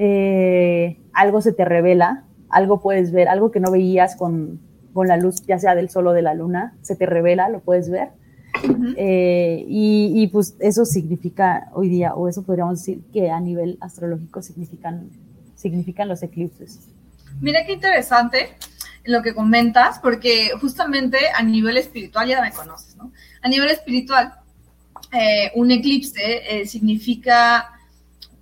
Eh, 0.00 0.96
algo 1.12 1.40
se 1.40 1.52
te 1.52 1.64
revela, 1.64 2.22
algo 2.48 2.80
puedes 2.80 3.10
ver, 3.10 3.28
algo 3.28 3.50
que 3.50 3.58
no 3.58 3.72
veías 3.72 4.14
con, 4.14 4.60
con, 4.92 5.08
la 5.08 5.16
luz, 5.16 5.44
ya 5.44 5.58
sea 5.58 5.74
del 5.74 5.90
sol 5.90 6.06
o 6.06 6.12
de 6.12 6.22
la 6.22 6.34
luna, 6.34 6.74
se 6.82 6.94
te 6.94 7.04
revela, 7.04 7.48
lo 7.48 7.58
puedes 7.58 7.90
ver. 7.90 8.10
Eh, 8.96 9.64
y, 9.68 10.12
y, 10.14 10.28
pues 10.28 10.56
eso 10.60 10.84
significa 10.84 11.68
hoy 11.74 11.88
día, 11.88 12.14
o 12.14 12.28
eso 12.28 12.44
podríamos 12.44 12.78
decir 12.78 13.02
que 13.12 13.28
a 13.28 13.40
nivel 13.40 13.76
astrológico 13.80 14.40
significan, 14.40 15.10
significan 15.56 16.08
los 16.08 16.22
eclipses. 16.22 16.78
Mira 17.40 17.66
qué 17.66 17.72
interesante 17.72 18.50
lo 19.04 19.22
que 19.22 19.34
comentas, 19.34 19.98
porque 19.98 20.50
justamente 20.60 21.18
a 21.36 21.42
nivel 21.42 21.76
espiritual 21.76 22.28
ya 22.28 22.40
me 22.40 22.52
conoces, 22.52 22.96
¿no? 22.96 23.10
A 23.42 23.48
nivel 23.48 23.70
espiritual, 23.70 24.34
eh, 25.12 25.50
un 25.56 25.72
eclipse 25.72 26.20
eh, 26.48 26.66
significa 26.66 27.77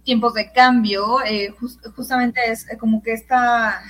tiempos 0.06 0.32
de 0.32 0.50
cambio, 0.52 1.22
eh, 1.22 1.54
justamente 1.94 2.40
es 2.46 2.66
como 2.80 3.02
que 3.02 3.12
esta, 3.12 3.82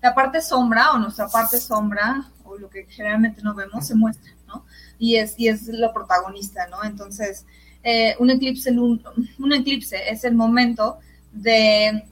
la 0.00 0.14
parte 0.14 0.40
sombra 0.40 0.92
o 0.92 0.98
nuestra 0.98 1.26
parte 1.26 1.58
sombra, 1.58 2.30
o 2.44 2.56
lo 2.56 2.70
que 2.70 2.86
generalmente 2.88 3.42
no 3.42 3.56
vemos, 3.56 3.84
se 3.84 3.96
muestra, 3.96 4.30
¿no? 4.46 4.64
Y 5.00 5.16
es, 5.16 5.34
y 5.36 5.48
es 5.48 5.66
lo 5.66 5.92
protagonista, 5.92 6.68
¿no? 6.68 6.84
Entonces, 6.84 7.44
un, 8.18 8.30
eclipse, 8.30 8.70
un 8.70 9.52
eclipse 9.52 10.10
es 10.10 10.24
el 10.24 10.34
momento 10.34 10.98
de 11.32 12.04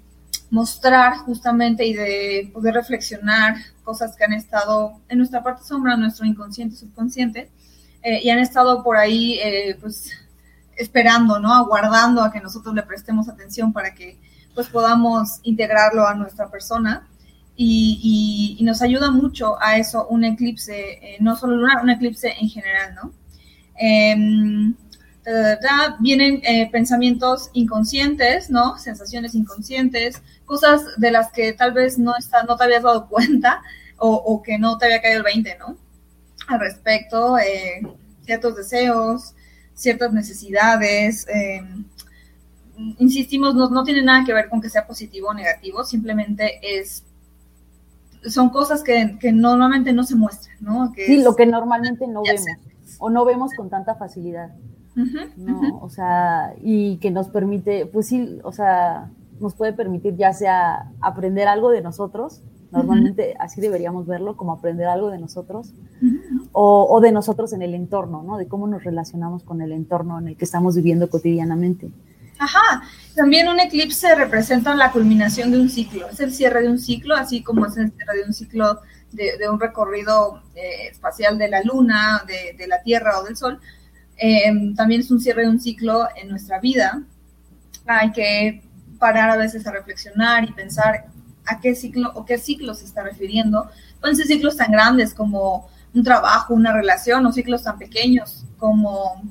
mostrar 0.50 1.16
justamente 1.18 1.84
y 1.84 1.94
de 1.94 2.50
poder 2.52 2.74
reflexionar 2.74 3.56
cosas 3.82 4.16
que 4.16 4.24
han 4.24 4.32
estado 4.32 5.00
en 5.08 5.18
nuestra 5.18 5.42
parte 5.42 5.64
sombra, 5.64 5.96
nuestro 5.96 6.24
inconsciente, 6.26 6.76
subconsciente, 6.76 7.50
eh, 8.02 8.20
y 8.22 8.30
han 8.30 8.38
estado 8.38 8.84
por 8.84 8.96
ahí, 8.96 9.38
eh, 9.42 9.76
pues, 9.80 10.12
esperando, 10.76 11.38
¿no? 11.38 11.52
Aguardando 11.54 12.22
a 12.22 12.32
que 12.32 12.40
nosotros 12.40 12.74
le 12.74 12.82
prestemos 12.82 13.28
atención 13.28 13.72
para 13.72 13.94
que, 13.94 14.18
pues, 14.54 14.68
podamos 14.68 15.40
integrarlo 15.42 16.06
a 16.06 16.14
nuestra 16.14 16.50
persona. 16.50 17.08
Y, 17.56 18.58
nos 18.62 18.82
ayuda 18.82 19.10
mucho 19.10 19.60
a 19.60 19.76
eso 19.76 20.06
un 20.08 20.24
eclipse, 20.24 20.74
eh, 20.74 21.16
no 21.20 21.36
solo 21.36 21.56
lunar, 21.56 21.82
un 21.82 21.90
eclipse 21.90 22.34
en 22.40 22.48
general, 22.48 22.94
¿no? 22.94 23.12
Em, 23.76 24.74
vienen 26.00 26.42
pensamientos 26.70 27.50
inconscientes, 27.52 28.50
¿no? 28.50 28.76
Sensaciones 28.78 29.34
inconscientes, 29.34 30.22
cosas 30.44 30.82
de 30.96 31.10
las 31.10 31.30
que 31.32 31.52
tal 31.52 31.72
vez 31.72 31.98
no, 31.98 32.16
está, 32.16 32.42
no 32.44 32.56
te 32.56 32.64
habías 32.64 32.82
dado 32.82 33.08
cuenta 33.08 33.62
o, 33.98 34.42
que 34.42 34.58
no 34.58 34.76
te 34.76 34.86
había 34.86 35.00
caído 35.00 35.18
el 35.18 35.24
20, 35.24 35.56
¿no? 35.58 35.76
Al 36.48 36.60
respecto, 36.60 37.38
eh, 37.38 37.80
ciertos 38.24 38.56
deseos, 38.56 39.34
ciertas 39.74 40.12
necesidades. 40.12 41.26
Eh, 41.28 41.62
insistimos, 42.98 43.54
no, 43.54 43.68
no 43.68 43.84
tiene 43.84 44.02
nada 44.02 44.24
que 44.24 44.32
ver 44.32 44.48
con 44.48 44.60
que 44.60 44.70
sea 44.70 44.86
positivo 44.86 45.28
o 45.28 45.34
negativo, 45.34 45.84
simplemente 45.84 46.60
es 46.62 47.04
son 48.26 48.48
cosas 48.48 48.82
que, 48.82 49.18
que, 49.20 49.32
normalmente 49.32 49.92
no 49.92 50.02
se 50.02 50.16
muestran, 50.16 50.56
¿no? 50.60 50.92
Que 50.94 51.04
sí, 51.06 51.22
lo 51.22 51.36
que 51.36 51.44
normalmente 51.44 52.06
no 52.06 52.22
vemos 52.22 52.46
o 52.98 53.10
no 53.10 53.24
vemos 53.24 53.52
con 53.54 53.68
tanta 53.68 53.94
facilidad. 53.96 54.50
¿no? 55.36 55.80
O 55.82 55.90
sea, 55.90 56.54
y 56.62 56.98
que 56.98 57.10
nos 57.10 57.28
permite, 57.28 57.86
pues 57.86 58.06
sí, 58.06 58.38
o 58.44 58.52
sea, 58.52 59.10
nos 59.40 59.54
puede 59.54 59.72
permitir 59.72 60.16
ya 60.16 60.32
sea 60.32 60.90
aprender 61.00 61.48
algo 61.48 61.70
de 61.70 61.82
nosotros, 61.82 62.42
normalmente 62.70 63.34
así 63.38 63.60
deberíamos 63.60 64.06
verlo, 64.06 64.36
como 64.36 64.52
aprender 64.52 64.86
algo 64.86 65.10
de 65.10 65.18
nosotros, 65.18 65.72
o, 66.52 66.86
o, 66.90 67.00
de 67.00 67.12
nosotros 67.12 67.52
en 67.52 67.62
el 67.62 67.74
entorno, 67.74 68.22
¿no? 68.22 68.36
De 68.36 68.46
cómo 68.48 68.66
nos 68.66 68.84
relacionamos 68.84 69.42
con 69.44 69.62
el 69.62 69.72
entorno 69.72 70.18
en 70.18 70.28
el 70.28 70.36
que 70.36 70.44
estamos 70.44 70.76
viviendo 70.76 71.08
cotidianamente. 71.08 71.90
Ajá, 72.38 72.82
también 73.14 73.48
un 73.48 73.60
eclipse 73.60 74.14
representa 74.14 74.74
la 74.74 74.90
culminación 74.90 75.52
de 75.52 75.60
un 75.60 75.68
ciclo, 75.68 76.08
es 76.08 76.18
el 76.20 76.32
cierre 76.32 76.62
de 76.62 76.68
un 76.68 76.78
ciclo, 76.78 77.14
así 77.14 77.42
como 77.42 77.66
es 77.66 77.76
el 77.76 77.92
cierre 77.92 78.18
de 78.18 78.24
un 78.24 78.34
ciclo 78.34 78.80
de, 79.12 79.48
un 79.48 79.60
recorrido 79.60 80.42
eh, 80.54 80.88
espacial 80.90 81.38
de 81.38 81.48
la 81.48 81.62
Luna, 81.62 82.24
de, 82.26 82.66
la 82.66 82.82
Tierra 82.82 83.18
o 83.18 83.22
del 83.22 83.36
Sol. 83.36 83.60
Em, 84.16 84.74
también 84.74 85.00
es 85.00 85.10
un 85.10 85.20
cierre 85.20 85.42
de 85.42 85.48
un 85.48 85.60
ciclo 85.60 86.08
en 86.16 86.28
nuestra 86.28 86.58
vida. 86.58 87.02
Hay 87.86 88.12
que 88.12 88.62
parar 88.98 89.30
a 89.30 89.36
veces 89.36 89.66
a 89.66 89.72
reflexionar 89.72 90.44
y 90.44 90.52
pensar 90.52 91.06
a 91.46 91.60
qué 91.60 91.74
ciclo 91.74 92.12
o 92.14 92.24
qué 92.24 92.38
ciclo 92.38 92.74
se 92.74 92.84
está 92.84 93.02
refiriendo. 93.02 93.68
Pueden 94.00 94.16
ser 94.16 94.26
ciclos 94.26 94.56
tan 94.56 94.70
grandes 94.72 95.14
como 95.14 95.68
un 95.94 96.02
trabajo, 96.02 96.54
una 96.54 96.72
relación, 96.72 97.24
o 97.26 97.32
ciclos 97.32 97.62
tan 97.62 97.78
pequeños 97.78 98.44
como 98.58 99.22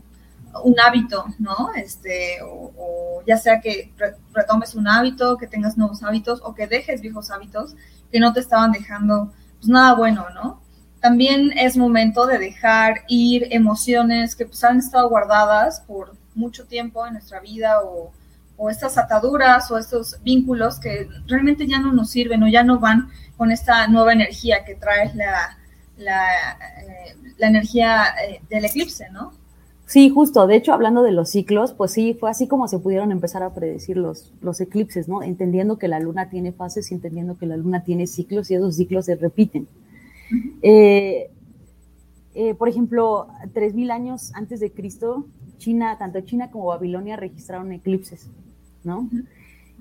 un 0.63 0.79
hábito, 0.79 1.25
¿no? 1.39 1.73
Este, 1.75 2.37
o, 2.43 3.21
ya 3.25 3.37
sea 3.37 3.59
que 3.59 3.91
retomes 4.33 4.75
un 4.75 4.87
hábito, 4.87 5.37
que 5.37 5.47
tengas 5.47 5.77
nuevos 5.77 6.03
hábitos 6.03 6.41
o 6.43 6.53
que 6.53 6.67
dejes 6.67 7.01
viejos 7.01 7.31
hábitos 7.31 7.75
que 8.11 8.19
no 8.19 8.33
te 8.33 8.41
estaban 8.41 8.71
dejando 8.71 9.31
pues 9.55 9.67
nada 9.67 9.95
bueno, 9.95 10.27
¿no? 10.35 10.61
También 10.99 11.51
es 11.57 11.75
momento 11.75 12.25
de 12.25 12.37
dejar 12.37 13.01
ir 13.07 13.47
emociones 13.51 14.35
que 14.35 14.45
pues 14.45 14.63
han 14.63 14.77
estado 14.77 15.09
guardadas 15.09 15.81
por 15.81 16.15
mucho 16.35 16.65
tiempo 16.65 17.05
en 17.05 17.13
nuestra 17.13 17.39
vida 17.39 17.81
o, 17.81 18.11
o 18.57 18.69
estas 18.69 18.97
ataduras 18.97 19.69
o 19.71 19.77
estos 19.77 20.21
vínculos 20.23 20.79
que 20.79 21.07
realmente 21.27 21.67
ya 21.67 21.79
no 21.79 21.91
nos 21.91 22.09
sirven 22.09 22.43
o 22.43 22.47
ya 22.47 22.63
no 22.63 22.79
van 22.79 23.09
con 23.37 23.51
esta 23.51 23.87
nueva 23.87 24.13
energía 24.13 24.63
que 24.65 24.75
trae 24.75 25.13
la, 25.15 25.57
la, 25.97 26.51
eh, 26.81 27.15
la 27.37 27.47
energía 27.47 28.05
eh, 28.27 28.41
del 28.49 28.65
eclipse, 28.65 29.09
¿no? 29.11 29.33
Sí, 29.85 30.09
justo. 30.09 30.47
De 30.47 30.55
hecho, 30.55 30.73
hablando 30.73 31.03
de 31.03 31.11
los 31.11 31.29
ciclos, 31.29 31.73
pues 31.73 31.91
sí, 31.91 32.15
fue 32.19 32.29
así 32.29 32.47
como 32.47 32.67
se 32.67 32.79
pudieron 32.79 33.11
empezar 33.11 33.43
a 33.43 33.53
predecir 33.53 33.97
los, 33.97 34.33
los 34.41 34.59
eclipses, 34.61 35.07
¿no? 35.07 35.21
Entendiendo 35.21 35.77
que 35.77 35.87
la 35.87 35.99
luna 35.99 36.29
tiene 36.29 36.51
fases 36.51 36.89
y 36.91 36.95
entendiendo 36.95 37.37
que 37.37 37.45
la 37.45 37.57
luna 37.57 37.83
tiene 37.83 38.07
ciclos 38.07 38.49
y 38.49 38.55
esos 38.55 38.75
ciclos 38.75 39.05
se 39.05 39.15
repiten. 39.15 39.67
Eh, 40.61 41.29
eh, 42.33 42.55
por 42.55 42.69
ejemplo, 42.69 43.27
3.000 43.53 43.91
años 43.91 44.31
antes 44.33 44.59
de 44.59 44.71
Cristo, 44.71 45.27
China, 45.59 45.97
tanto 45.99 46.21
China 46.21 46.49
como 46.49 46.65
Babilonia 46.65 47.15
registraron 47.15 47.71
eclipses, 47.71 48.29
¿no? 48.83 49.09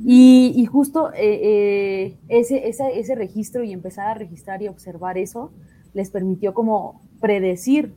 y, 0.04 0.66
justo 0.66 1.10
eh, 1.14 2.16
ese, 2.28 2.68
ese, 2.68 2.98
ese 2.98 3.14
registro 3.14 3.62
y 3.62 3.72
empezar 3.72 4.08
a 4.08 4.14
registrar 4.14 4.62
y 4.62 4.68
observar 4.68 5.18
eso 5.18 5.50
les 5.94 6.10
permitió 6.10 6.54
como 6.54 7.00
predecir 7.20 7.94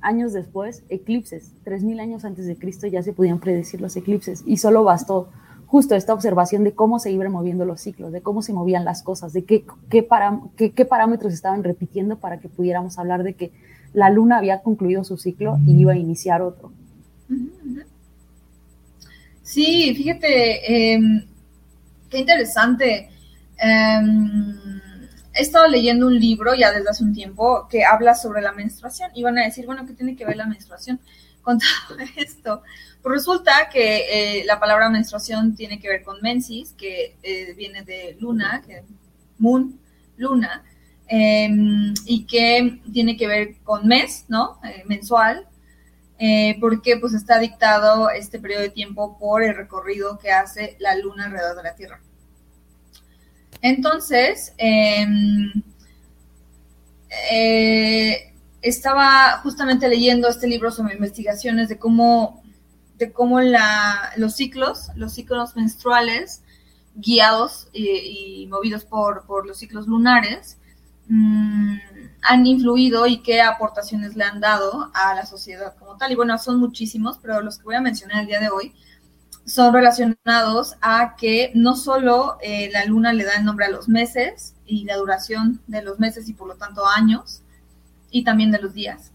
años 0.00 0.32
después, 0.32 0.84
eclipses. 0.88 1.52
3.000 1.64 2.00
años 2.00 2.24
antes 2.24 2.46
de 2.46 2.56
Cristo 2.56 2.86
ya 2.86 3.02
se 3.02 3.12
podían 3.12 3.40
predecir 3.40 3.80
los 3.80 3.96
eclipses 3.96 4.42
y 4.46 4.58
solo 4.58 4.84
bastó 4.84 5.28
justo 5.66 5.96
esta 5.96 6.14
observación 6.14 6.64
de 6.64 6.72
cómo 6.72 6.98
se 6.98 7.10
iban 7.10 7.32
moviendo 7.32 7.64
los 7.64 7.80
ciclos, 7.80 8.12
de 8.12 8.22
cómo 8.22 8.40
se 8.42 8.52
movían 8.52 8.84
las 8.84 9.02
cosas, 9.02 9.32
de 9.32 9.44
qué, 9.44 9.64
qué, 9.90 10.02
parámetros 10.84 11.32
estaban 11.32 11.64
repitiendo 11.64 12.16
para 12.18 12.38
que 12.38 12.48
pudiéramos 12.48 12.98
hablar 12.98 13.24
de 13.24 13.34
que 13.34 13.50
la 13.92 14.10
luna 14.10 14.38
había 14.38 14.62
concluido 14.62 15.02
su 15.02 15.16
ciclo 15.16 15.58
y 15.66 15.80
iba 15.80 15.92
a 15.92 15.96
iniciar 15.96 16.40
otro. 16.40 16.70
Sí, 19.46 19.94
fíjate, 19.94 20.94
em, 20.94 21.24
qué 22.10 22.18
interesante. 22.18 23.08
Em, 23.58 24.80
he 25.34 25.40
estado 25.42 25.68
leyendo 25.68 26.08
un 26.08 26.18
libro 26.18 26.54
ya 26.56 26.72
desde 26.72 26.90
hace 26.90 27.04
un 27.04 27.14
tiempo 27.14 27.68
que 27.70 27.84
habla 27.84 28.16
sobre 28.16 28.42
la 28.42 28.50
menstruación 28.52 29.12
y 29.14 29.22
van 29.22 29.38
a 29.38 29.44
decir, 29.44 29.64
bueno, 29.64 29.86
¿qué 29.86 29.92
tiene 29.92 30.16
que 30.16 30.24
ver 30.26 30.36
la 30.36 30.46
menstruación 30.46 30.98
con 31.42 31.58
todo 31.60 31.98
esto? 32.16 32.62
Pues 33.02 33.14
resulta 33.14 33.68
que 33.72 34.40
eh, 34.40 34.44
la 34.46 34.58
palabra 34.58 34.90
menstruación 34.90 35.54
tiene 35.54 35.78
que 35.78 35.88
ver 35.90 36.02
con 36.02 36.20
mensis, 36.22 36.72
que 36.72 37.16
eh, 37.22 37.54
viene 37.56 37.82
de 37.84 38.16
luna, 38.18 38.64
que 38.66 38.82
moon, 39.38 39.78
luna, 40.16 40.64
em, 41.06 41.94
y 42.04 42.24
que 42.26 42.80
tiene 42.92 43.16
que 43.16 43.28
ver 43.28 43.56
con 43.62 43.86
mes, 43.86 44.24
¿no? 44.28 44.58
Eh, 46.18 46.56
porque 46.60 46.96
pues 46.96 47.12
está 47.12 47.38
dictado 47.38 48.08
este 48.08 48.38
periodo 48.38 48.62
de 48.62 48.70
tiempo 48.70 49.18
por 49.18 49.42
el 49.42 49.54
recorrido 49.54 50.18
que 50.18 50.30
hace 50.30 50.76
la 50.80 50.96
luna 50.96 51.26
alrededor 51.26 51.56
de 51.56 51.62
la 51.62 51.74
Tierra. 51.74 52.00
Entonces, 53.60 54.54
em, 54.56 55.52
eh, 57.30 58.32
estaba 58.62 59.40
justamente 59.42 59.88
leyendo 59.88 60.28
este 60.28 60.46
libro 60.46 60.70
sobre 60.70 60.94
investigaciones 60.94 61.68
de 61.68 61.78
cómo, 61.78 62.42
de 62.96 63.12
cómo 63.12 63.40
los 64.16 64.34
ciclos, 64.36 64.88
los 64.96 65.12
ciclos 65.12 65.54
menstruales, 65.54 66.42
guiados 66.94 67.68
y, 67.72 68.46
movidos 68.48 68.84
por, 68.84 69.46
los 69.46 69.58
ciclos 69.58 69.86
lunares, 69.86 70.58
mm, 71.08 71.76
han 72.26 72.46
influido 72.46 73.06
y 73.06 73.18
qué 73.18 73.40
aportaciones 73.40 74.16
le 74.16 74.24
han 74.24 74.40
dado 74.40 74.90
a 74.94 75.14
la 75.14 75.26
sociedad 75.26 75.74
como 75.78 75.96
tal. 75.96 76.12
Y 76.12 76.14
bueno, 76.14 76.36
son 76.38 76.58
muchísimos, 76.58 77.18
pero 77.18 77.40
los 77.40 77.58
que 77.58 77.64
voy 77.64 77.74
a 77.76 77.80
mencionar 77.80 78.20
el 78.20 78.26
día 78.26 78.40
de 78.40 78.50
hoy 78.50 78.74
son 79.44 79.72
relacionados 79.72 80.76
a 80.80 81.14
que 81.16 81.52
no 81.54 81.76
solo 81.76 82.36
eh, 82.42 82.68
la 82.72 82.84
luna 82.84 83.12
le 83.12 83.24
da 83.24 83.34
el 83.36 83.44
nombre 83.44 83.66
a 83.66 83.70
los 83.70 83.88
meses 83.88 84.54
y 84.66 84.84
la 84.84 84.96
duración 84.96 85.60
de 85.68 85.82
los 85.82 86.00
meses 86.00 86.28
y 86.28 86.32
por 86.32 86.48
lo 86.48 86.56
tanto 86.56 86.84
años 86.86 87.42
y 88.10 88.24
también 88.24 88.50
de 88.50 88.60
los 88.60 88.74
días, 88.74 89.12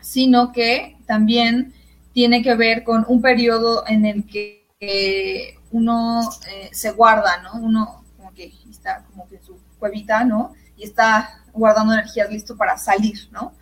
sino 0.00 0.52
que 0.52 0.96
también 1.06 1.72
tiene 2.12 2.42
que 2.42 2.54
ver 2.56 2.82
con 2.82 3.04
un 3.08 3.22
periodo 3.22 3.84
en 3.86 4.04
el 4.04 4.26
que 4.26 5.58
uno 5.70 6.22
eh, 6.48 6.70
se 6.72 6.90
guarda, 6.92 7.42
¿no? 7.42 7.54
Uno 7.60 8.04
como 8.16 8.32
que 8.32 8.52
está 8.68 9.04
como 9.04 9.28
que 9.28 9.36
en 9.36 9.44
su 9.44 9.58
cuevita, 9.78 10.24
¿no? 10.24 10.54
Y 10.76 10.84
está 10.84 11.42
guardando 11.52 11.92
energías 11.92 12.30
listo 12.30 12.56
para 12.56 12.76
salir, 12.76 13.28
¿no? 13.30 13.52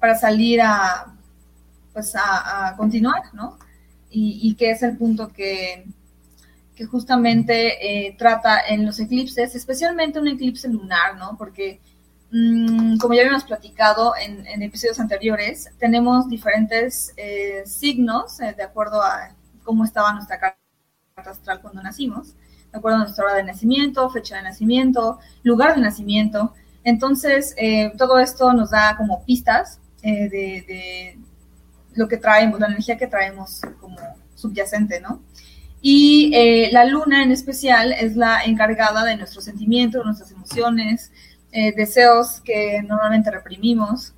Para 0.00 0.14
salir 0.16 0.60
a, 0.62 1.14
pues 1.92 2.14
a 2.16 2.74
continuar, 2.76 3.22
¿no? 3.32 3.58
y, 4.10 4.54
que 4.54 4.70
es 4.70 4.82
el 4.82 4.96
punto 4.96 5.32
que, 5.32 5.84
que 6.74 6.86
justamente 6.86 8.06
eh, 8.06 8.16
trata 8.18 8.60
en 8.66 8.86
los 8.86 8.98
eclipses, 8.98 9.54
especialmente 9.54 10.18
un 10.18 10.28
eclipse 10.28 10.68
lunar, 10.68 11.16
¿no? 11.16 11.36
Porque, 11.36 11.80
mm, 12.30 12.96
como 12.98 13.14
ya 13.14 13.22
habíamos 13.22 13.44
platicado 13.44 14.14
en, 14.16 14.62
episodios 14.62 15.00
anteriores, 15.00 15.70
tenemos 15.78 16.28
diferentes 16.28 17.12
eh, 17.16 17.62
signos 17.66 18.40
eh, 18.40 18.54
de 18.56 18.62
acuerdo 18.62 19.02
a 19.02 19.34
cómo 19.64 19.84
estaba 19.84 20.12
nuestra 20.12 20.38
carta 20.38 20.58
astral 21.16 21.60
cuando 21.60 21.82
nacimos, 21.82 22.34
de 22.72 22.78
acuerdo 22.78 22.98
a 22.98 23.00
nuestra 23.02 23.24
hora 23.24 23.34
de 23.34 23.44
nacimiento, 23.44 24.08
fecha 24.10 24.36
de 24.36 24.42
nacimiento, 24.42 25.18
lugar 25.42 25.74
de 25.74 25.80
nacimiento. 25.80 26.54
Entonces, 26.84 27.54
todo 27.98 28.18
esto 28.18 28.52
nos 28.52 28.70
da 28.70 28.96
como 28.96 29.24
pistas 29.24 29.80
de, 30.02 31.18
lo 31.94 32.06
que 32.06 32.18
traemos, 32.18 32.60
la 32.60 32.68
energía 32.68 32.96
que 32.96 33.06
traemos 33.06 33.60
como 33.80 33.96
subyacente, 34.34 35.00
¿no? 35.00 35.20
Y 35.88 36.32
eh, 36.34 36.70
la 36.72 36.84
luna 36.84 37.22
en 37.22 37.32
especial 37.32 37.92
es 37.92 38.16
la 38.16 38.42
encargada 38.44 39.04
de 39.04 39.16
nuestros 39.16 39.44
sentimientos, 39.44 40.04
nuestras 40.04 40.30
emociones, 40.30 41.12
eh, 41.52 41.72
deseos 41.76 42.40
que 42.40 42.82
normalmente 42.82 43.30
reprimimos. 43.30 44.12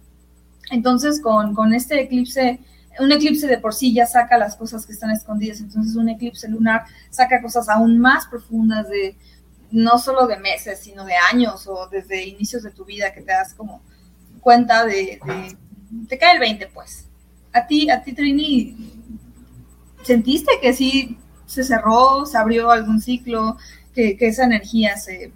Entonces, 0.71 1.21
con, 1.21 1.55
con, 1.55 1.75
este 1.75 2.01
eclipse, 2.01 2.61
un 3.01 3.13
eclipse 3.13 3.47
de 3.47 3.59
por 3.59 3.75
sí 3.75 3.93
ya 3.93 4.07
saca 4.07 4.39
las 4.39 4.57
cosas 4.57 4.87
que 4.87 4.93
están 4.93 5.11
escondidas, 5.11 5.61
entonces 5.61 5.95
un 5.97 6.09
eclipse 6.09 6.49
lunar 6.49 6.85
saca 7.11 7.43
cosas 7.43 7.69
aún 7.69 7.99
más 7.99 8.27
profundas 8.27 8.89
de 8.89 9.17
no 9.71 9.99
solo 9.99 10.27
de 10.27 10.39
meses, 10.39 10.81
sino 10.81 11.05
de 11.05 11.15
años 11.31 11.67
o 11.67 11.89
desde 11.89 12.27
inicios 12.27 12.63
de 12.63 12.71
tu 12.71 12.85
vida 12.85 13.13
que 13.13 13.21
te 13.21 13.33
das 13.33 13.55
como 13.55 13.83
cuenta 14.41 14.85
de, 14.85 15.21
te 16.09 16.19
cae 16.19 16.35
el 16.35 16.41
20, 16.41 16.69
pues 16.69 17.07
a 17.53 17.67
ti, 17.67 17.91
a 17.91 18.03
ti, 18.03 18.13
Trini, 18.13 18.77
¿sentiste 20.03 20.53
que 20.61 20.73
sí 20.73 21.19
se 21.47 21.65
cerró, 21.65 22.25
se 22.27 22.39
abrió 22.39 22.71
algún 22.71 23.01
ciclo, 23.01 23.57
que, 23.95 24.17
esa 24.21 24.45
energía 24.45 24.97
se, 24.97 25.33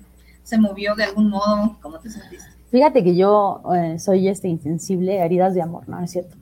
movió 0.59 0.95
de 0.95 1.05
algún 1.05 1.31
modo? 1.31 1.79
¿Cómo 1.81 1.99
te 1.99 2.11
sentiste? 2.11 2.47
Fíjate 2.71 3.03
que 3.03 3.17
yo 3.17 3.63
eh, 3.75 3.99
soy 3.99 4.29
este 4.29 4.49
insensible 4.49 5.19
heridas 5.19 5.55
de 5.55 5.63
amor, 5.63 5.89
¿no? 5.89 6.03
es 6.03 6.11
cierto. 6.11 6.37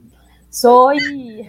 Soy, 0.50 1.48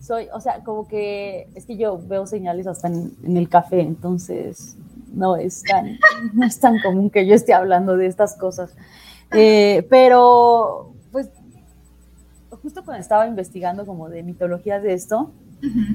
soy, 0.00 0.26
o 0.32 0.40
sea, 0.40 0.64
como 0.64 0.88
que 0.88 1.48
es 1.54 1.66
que 1.66 1.76
yo 1.76 1.98
veo 1.98 2.26
señales 2.26 2.66
hasta 2.66 2.88
en, 2.88 3.36
el 3.36 3.48
café, 3.48 3.80
entonces 3.80 4.76
no 5.12 5.36
es 5.36 5.62
tan, 5.62 5.98
no 6.34 6.46
es 6.46 6.58
tan 6.58 6.80
común 6.80 7.10
que 7.10 7.26
yo 7.26 7.34
esté 7.34 7.52
hablando 7.54 7.96
de 7.96 8.06
estas 8.06 8.34
cosas. 8.36 8.74
Eh, 9.32 9.86
pero, 9.88 10.92
pues, 11.10 11.30
justo 12.62 12.84
cuando 12.84 13.00
estaba 13.00 13.26
investigando 13.26 13.86
como 13.86 14.08
de 14.08 14.22
mitologías 14.22 14.82
de 14.82 14.94
esto, 14.94 15.30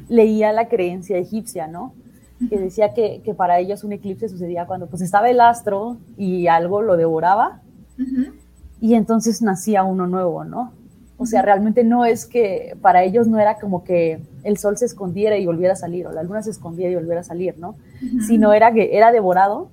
leía 0.07 0.53
la 0.53 0.69
creencia 0.69 1.17
egipcia, 1.17 1.67
¿no? 1.67 1.93
Que 2.49 2.57
decía 2.57 2.93
que, 2.93 3.21
que, 3.23 3.33
para 3.33 3.59
ellos 3.59 3.83
un 3.83 3.93
eclipse 3.93 4.29
sucedía 4.29 4.65
cuando 4.65 4.87
pues 4.87 5.01
estaba 5.01 5.29
el 5.29 5.41
astro 5.41 5.97
y 6.15 6.47
algo 6.47 6.81
lo 6.81 6.95
devoraba 6.95 7.61
y 8.79 8.93
entonces 8.93 9.41
nacía 9.41 9.83
uno 9.83 10.07
nuevo, 10.07 10.43
¿no? 10.43 10.71
O 11.19 11.25
sea, 11.25 11.41
realmente 11.41 11.83
no 11.83 12.05
es 12.05 12.25
que 12.25 12.77
para 12.81 13.03
ellos 13.03 13.27
no 13.27 13.39
era 13.39 13.57
como 13.59 13.83
que 13.83 14.19
el 14.43 14.57
sol 14.57 14.77
se 14.77 14.85
escondiera 14.85 15.37
y 15.37 15.45
volviera 15.45 15.73
a 15.73 15.75
salir, 15.75 16.05
o 16.05 16.11
la 16.11 16.21
luna 16.21 16.43
se 16.43 16.51
escondiera 16.51 16.91
y 16.91 16.95
volviera 16.95 17.21
a 17.21 17.23
salir, 17.23 17.57
¿no? 17.57 17.75
Sino 18.27 18.53
era 18.53 18.71
que 18.71 18.95
era 18.95 19.11
devorado 19.11 19.69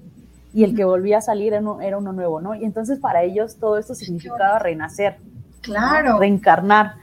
y 0.55 0.65
el 0.65 0.75
que 0.75 0.85
volvía 0.85 1.19
a 1.19 1.21
salir 1.21 1.53
era 1.53 1.99
uno, 1.99 2.13
nuevo, 2.13 2.41
¿no? 2.41 2.55
Y 2.55 2.65
entonces 2.65 2.99
para 2.99 3.25
ellos 3.25 3.57
todo 3.57 3.77
esto 3.77 3.95
significaba 3.95 4.59
renacer. 4.59 5.19
Claro. 5.61 6.19
Reencarnar, 6.19 6.95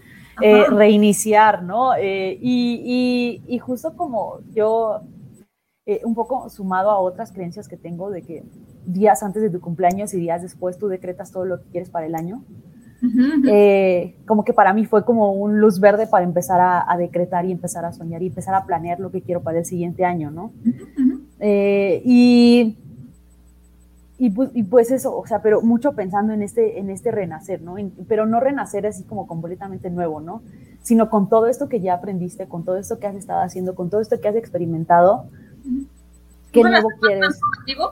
eh, 0.42 0.66
reiniciar, 0.70 1.62
¿no? 1.62 1.94
Eh, 1.96 2.38
y, 2.42 3.42
y, 3.48 3.60
justo 3.60 3.96
como 3.96 4.40
yo, 4.54 5.02
eh, 5.86 6.02
un 6.04 6.16
poco 6.16 6.50
sumado 6.50 6.90
a 6.90 7.00
otras 7.00 7.32
creencias 7.32 7.68
que 7.68 7.78
tengo 7.78 8.10
de 8.10 8.22
que 8.22 8.44
días 8.86 9.22
antes 9.22 9.42
de 9.42 9.50
tu 9.50 9.60
cumpleaños 9.62 10.14
y 10.14 10.20
días 10.20 10.42
después 10.42 10.78
tú 10.78 10.88
decretas 10.88 11.32
todo 11.32 11.46
lo 11.46 11.62
que 11.62 11.70
quieres 11.70 11.90
para 11.90 12.06
el 12.06 12.16
año, 12.16 12.44
eh, 13.48 14.16
como 14.28 14.46
que 14.46 14.54
para 14.54 14.74
mí 14.74 14.86
fue 14.86 15.04
como 15.06 15.34
un 15.34 15.60
luz 15.60 15.80
verde 15.80 16.08
para 16.08 16.24
empezar 16.24 16.60
a, 16.62 16.98
decretar 16.98 17.46
y 17.46 17.52
empezar 17.52 17.86
a 17.86 17.94
soñar 17.94 18.22
y 18.22 18.28
empezar 18.28 18.54
a 18.54 18.66
planear 18.66 19.00
lo 19.00 19.12
que 19.12 19.22
quiero 19.22 19.42
para 19.42 19.60
el 19.60 19.66
siguiente 19.66 20.06
año, 20.06 20.30
¿no? 20.30 20.52
Eh, 21.40 22.02
y, 22.06 22.78
y, 24.20 24.30
pues, 24.30 24.52
y, 24.54 24.64
pues, 24.64 24.92
eso, 24.92 25.18
o 25.18 25.26
sea, 25.26 25.42
pero 25.42 25.62
mucho 25.62 25.94
pensando 25.94 26.34
en 26.34 26.44
este, 26.44 26.80
en 26.80 26.92
este 26.92 27.10
renacer, 27.10 27.62
¿no? 27.62 27.76
pero 28.08 28.28
no 28.28 28.40
renacer 28.40 28.86
así 28.86 29.04
como 29.04 29.26
completamente 29.26 29.90
nuevo, 29.90 30.22
¿no? 30.22 30.44
Sino 30.84 31.10
con 31.10 31.28
todo 31.30 31.48
esto 31.48 31.70
que 31.70 31.80
ya 31.80 31.96
aprendiste, 31.96 32.48
con 32.48 32.64
todo 32.64 32.78
esto 32.78 33.00
que 33.00 33.08
has 33.08 33.16
estado 33.16 33.42
haciendo, 33.42 33.74
con 33.74 33.90
todo 33.90 34.02
esto 34.02 34.20
que 34.22 34.28
has 34.28 34.36
experimentado, 34.36 35.26
¿qué 36.52 36.62
nuevo 36.62 36.90
quieres? 37.02 37.40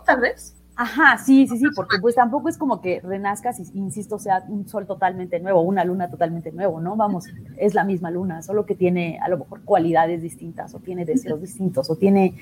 tal 0.05 0.21
vez? 0.21 0.55
Ajá, 0.81 1.17
sí, 1.17 1.45
sí, 1.45 1.57
sí, 1.57 1.65
porque 1.75 1.97
pues 1.99 2.15
tampoco 2.15 2.47
es 2.47 2.57
como 2.57 2.79
que 2.79 3.01
renazcas 3.01 3.59
y, 3.59 3.77
insisto, 3.77 4.17
sea 4.17 4.45
un 4.47 4.65
sol 4.65 4.87
totalmente 4.87 5.37
nuevo, 5.41 5.59
una 5.59 5.83
luna 5.83 6.09
totalmente 6.09 6.53
nuevo, 6.53 6.79
¿no? 6.79 6.95
Vamos, 6.95 7.25
es 7.57 7.73
la 7.73 7.83
misma 7.83 8.09
luna, 8.11 8.41
solo 8.43 8.65
que 8.65 8.75
tiene 8.75 9.19
a 9.21 9.27
lo 9.27 9.39
mejor 9.39 9.59
cualidades 9.65 10.21
distintas, 10.21 10.73
o 10.73 10.79
tiene 10.79 11.03
deseos 11.03 11.41
distintos, 11.41 11.89
o 11.89 11.97
tiene 11.97 12.35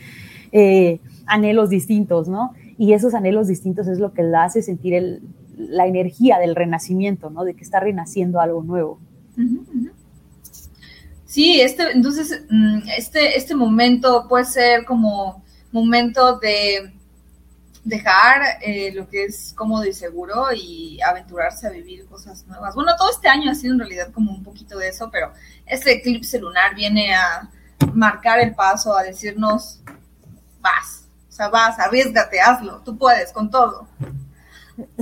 eh, 0.52 1.00
anhelos 1.26 1.72
distintos, 1.72 2.28
¿no? 2.28 2.54
Y 2.78 2.94
esos 2.94 3.16
anhelos 3.16 3.48
distintos 3.48 3.88
es 3.88 3.98
lo 3.98 4.14
que 4.14 4.22
la 4.22 4.44
hace 4.44 4.62
sentir 4.62 5.24
la 5.58 5.88
energía 5.88 6.38
del 6.38 6.56
renacimiento, 6.56 7.32
¿no? 7.32 7.44
De 7.44 7.56
que 7.56 7.64
está 7.64 7.80
renaciendo 7.80 8.40
algo 8.40 8.62
nuevo. 8.62 9.00
Sí, 11.26 11.60
este, 11.60 11.92
entonces, 11.92 12.44
mm, 12.52 12.82
este, 13.00 13.36
este 13.36 13.56
momento 13.56 14.28
puede 14.30 14.46
ser 14.46 14.86
como 14.86 15.44
momento 15.72 16.38
de 16.38 16.97
dejar 17.88 18.42
eh, 18.62 18.92
lo 18.94 19.08
que 19.08 19.24
es 19.24 19.54
cómodo 19.56 19.86
y 19.86 19.94
seguro 19.94 20.48
y 20.54 21.00
aventurarse 21.02 21.68
a 21.68 21.70
vivir 21.70 22.06
cosas 22.06 22.46
nuevas. 22.46 22.76
Bueno, 22.76 22.92
todo 22.98 23.10
este 23.10 23.30
año 23.30 23.50
ha 23.50 23.56
sido 23.56 23.74
en 23.74 23.80
realidad 23.80 24.12
como 24.12 24.32
un 24.32 24.44
poquito 24.44 24.78
de 24.78 24.90
eso, 24.90 25.10
pero 25.10 25.32
este 25.66 25.94
eclipse 25.94 26.38
lunar 26.38 26.76
viene 26.76 27.16
a 27.16 27.50
marcar 27.94 28.40
el 28.40 28.54
paso, 28.54 28.96
a 28.96 29.04
decirnos, 29.04 29.82
vas, 30.60 31.08
o 31.30 31.32
sea, 31.32 31.48
vas, 31.48 31.80
arriesgate, 31.80 32.42
hazlo, 32.42 32.82
tú 32.84 32.98
puedes 32.98 33.32
con 33.32 33.50
todo. 33.50 33.88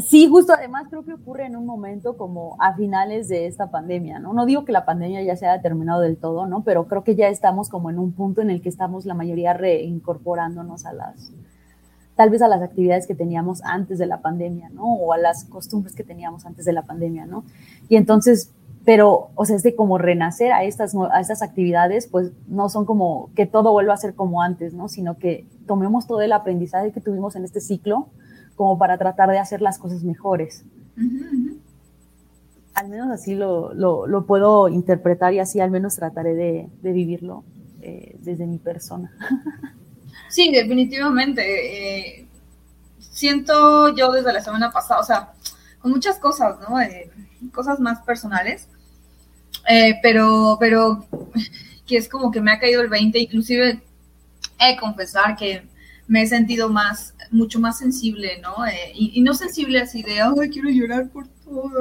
Sí, 0.07 0.27
justo 0.29 0.53
además 0.53 0.85
creo 0.89 1.03
que 1.03 1.13
ocurre 1.13 1.47
en 1.47 1.55
un 1.55 1.65
momento 1.65 2.15
como 2.15 2.55
a 2.59 2.75
finales 2.75 3.27
de 3.27 3.47
esta 3.47 3.71
pandemia, 3.71 4.19
¿no? 4.19 4.33
No 4.33 4.45
digo 4.45 4.63
que 4.63 4.71
la 4.71 4.85
pandemia 4.85 5.23
ya 5.23 5.35
se 5.35 5.47
haya 5.47 5.61
terminado 5.61 6.01
del 6.01 6.17
todo, 6.17 6.45
¿no? 6.45 6.63
Pero 6.63 6.87
creo 6.87 7.03
que 7.03 7.15
ya 7.15 7.29
estamos 7.29 7.67
como 7.67 7.89
en 7.89 7.97
un 7.97 8.13
punto 8.13 8.41
en 8.41 8.51
el 8.51 8.61
que 8.61 8.69
estamos 8.69 9.05
la 9.05 9.15
mayoría 9.15 9.53
reincorporándonos 9.53 10.85
a 10.85 10.93
las, 10.93 11.31
tal 12.15 12.29
vez 12.29 12.41
a 12.41 12.47
las 12.47 12.61
actividades 12.61 13.07
que 13.07 13.15
teníamos 13.15 13.61
antes 13.63 13.97
de 13.99 14.05
la 14.05 14.21
pandemia, 14.21 14.69
¿no? 14.69 14.83
O 14.83 15.13
a 15.13 15.17
las 15.17 15.45
costumbres 15.45 15.95
que 15.95 16.03
teníamos 16.03 16.45
antes 16.45 16.65
de 16.65 16.73
la 16.73 16.83
pandemia, 16.83 17.25
¿no? 17.25 17.43
Y 17.89 17.97
entonces, 17.97 18.51
pero, 18.85 19.29
o 19.35 19.45
sea, 19.45 19.57
es 19.57 19.63
de 19.63 19.75
como 19.75 19.97
renacer 19.97 20.51
a 20.53 20.63
estas, 20.63 20.95
a 20.95 21.19
estas 21.19 21.41
actividades, 21.41 22.07
pues 22.07 22.31
no 22.47 22.69
son 22.69 22.85
como 22.85 23.29
que 23.35 23.45
todo 23.45 23.71
vuelva 23.71 23.93
a 23.93 23.97
ser 23.97 24.15
como 24.15 24.41
antes, 24.41 24.73
¿no? 24.73 24.87
Sino 24.87 25.17
que 25.17 25.45
tomemos 25.67 26.07
todo 26.07 26.21
el 26.21 26.31
aprendizaje 26.31 26.91
que 26.91 27.01
tuvimos 27.01 27.35
en 27.35 27.43
este 27.43 27.59
ciclo 27.59 28.07
como 28.55 28.77
para 28.77 28.97
tratar 28.97 29.29
de 29.29 29.39
hacer 29.39 29.61
las 29.61 29.77
cosas 29.77 30.03
mejores. 30.03 30.63
Al 32.73 32.89
menos 32.89 33.09
así 33.09 33.35
lo, 33.35 33.73
lo, 33.73 34.25
puedo 34.25 34.69
interpretar 34.69 35.33
y 35.33 35.39
así 35.39 35.59
al 35.59 35.71
menos 35.71 35.95
trataré 35.95 36.35
de, 36.35 36.69
de 36.81 36.91
vivirlo 36.93 37.43
eh, 37.81 38.17
desde 38.21 38.47
mi 38.47 38.57
persona. 38.57 39.11
Sí, 40.29 40.51
definitivamente. 40.51 42.19
Eh, 42.19 42.27
siento 42.99 43.95
yo 43.95 44.11
desde 44.11 44.33
la 44.33 44.41
semana 44.41 44.71
pasada, 44.71 44.99
o 44.99 45.03
sea, 45.03 45.33
con 45.79 45.91
muchas 45.91 46.19
cosas, 46.19 46.57
¿no? 46.67 46.79
Eh, 46.81 47.09
cosas 47.53 47.79
más 47.79 48.01
personales, 48.01 48.67
eh, 49.69 49.95
pero, 50.01 50.57
pero 50.59 51.05
que 51.87 51.97
es 51.97 52.09
como 52.09 52.31
que 52.31 52.41
me 52.41 52.51
ha 52.51 52.59
caído 52.59 52.81
el 52.81 52.89
20, 52.89 53.17
inclusive 53.19 53.81
he 54.59 54.67
de 54.67 54.77
confesar 54.77 55.35
que 55.37 55.67
me 56.07 56.21
he 56.21 56.27
sentido 56.27 56.69
más, 56.69 57.13
mucho 57.31 57.59
más 57.59 57.77
sensible, 57.77 58.39
¿no? 58.41 58.55
Y, 58.93 59.21
no 59.21 59.33
sensible 59.33 59.79
así 59.79 60.03
de, 60.03 60.21
ay, 60.21 60.49
quiero 60.51 60.69
llorar 60.69 61.09
por 61.09 61.27
todo, 61.45 61.71